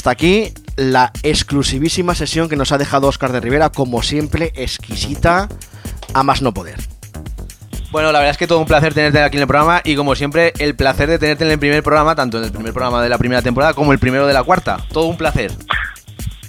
[0.00, 5.46] hasta aquí la exclusivísima sesión que nos ha dejado Oscar de Rivera, como siempre, exquisita,
[6.14, 6.80] a más no poder.
[7.90, 10.14] Bueno, la verdad es que todo un placer tenerte aquí en el programa y como
[10.14, 13.10] siempre el placer de tenerte en el primer programa, tanto en el primer programa de
[13.10, 14.78] la primera temporada como el primero de la cuarta.
[14.90, 15.52] Todo un placer.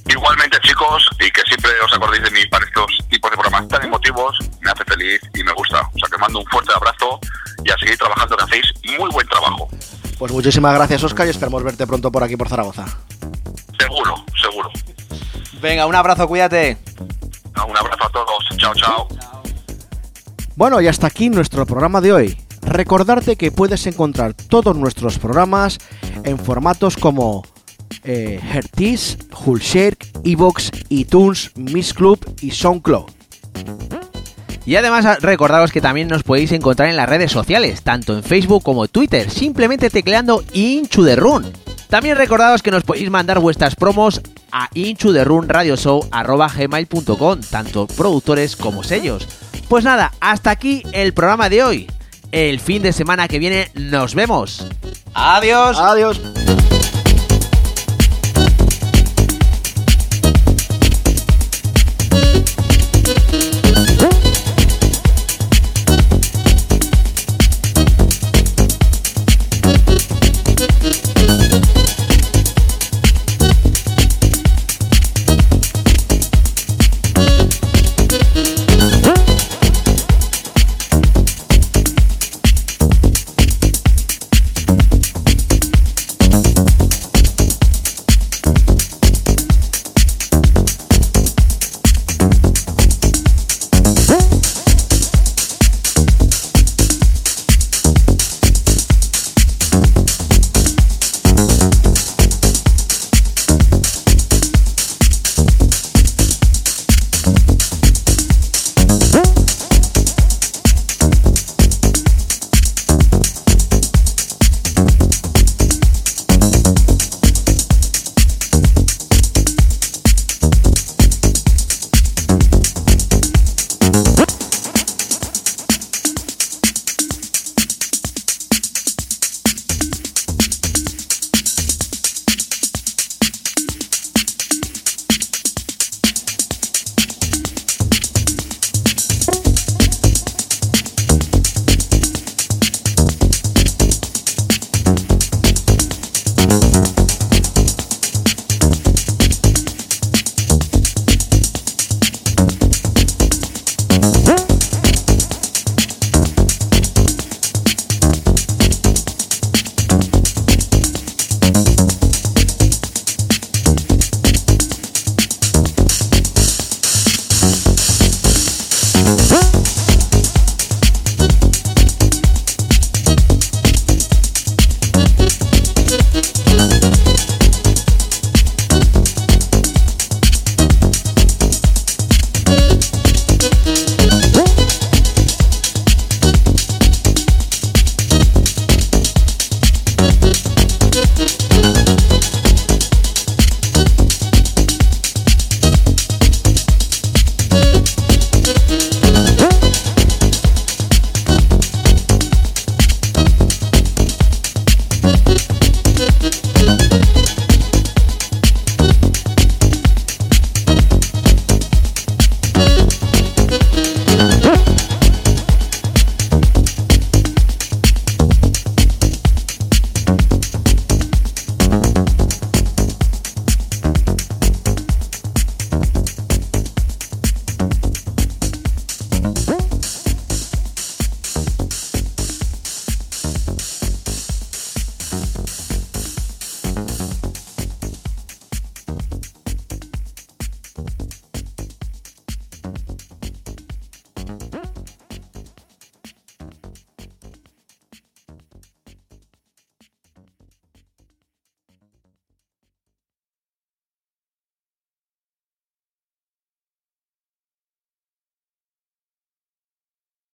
[0.07, 3.83] Igualmente, chicos, y que siempre os acordéis de mí para estos tipos de programas tan
[3.83, 5.81] emotivos, me hace feliz y me gusta.
[5.93, 7.19] O sea, que mando un fuerte abrazo
[7.65, 8.65] y a seguir trabajando, que hacéis
[8.97, 9.67] muy buen trabajo.
[10.17, 12.85] Pues muchísimas gracias Oscar y esperamos verte pronto por aquí por Zaragoza.
[15.61, 16.77] Venga, un abrazo, cuídate.
[17.55, 18.57] Un abrazo a todos.
[18.57, 19.07] Chao, chao.
[20.55, 22.37] Bueno, y hasta aquí nuestro programa de hoy.
[22.61, 25.79] Recordarte que puedes encontrar todos nuestros programas
[26.23, 27.43] en formatos como
[28.03, 33.09] eh, Hertis, Hullshare, Evox, iTunes, Miss Club y SoundCloud.
[34.65, 38.63] Y además recordaros que también nos podéis encontrar en las redes sociales, tanto en Facebook
[38.63, 41.51] como Twitter, simplemente tecleando Inchu de Run.
[41.91, 49.27] También recordaros que nos podéis mandar vuestras promos a inchuderunradioshow.gmail.com, tanto productores como sellos.
[49.67, 51.91] Pues nada, hasta aquí el programa de hoy.
[52.31, 54.65] El fin de semana que viene nos vemos.
[55.13, 55.77] Adiós.
[55.77, 56.21] Adiós.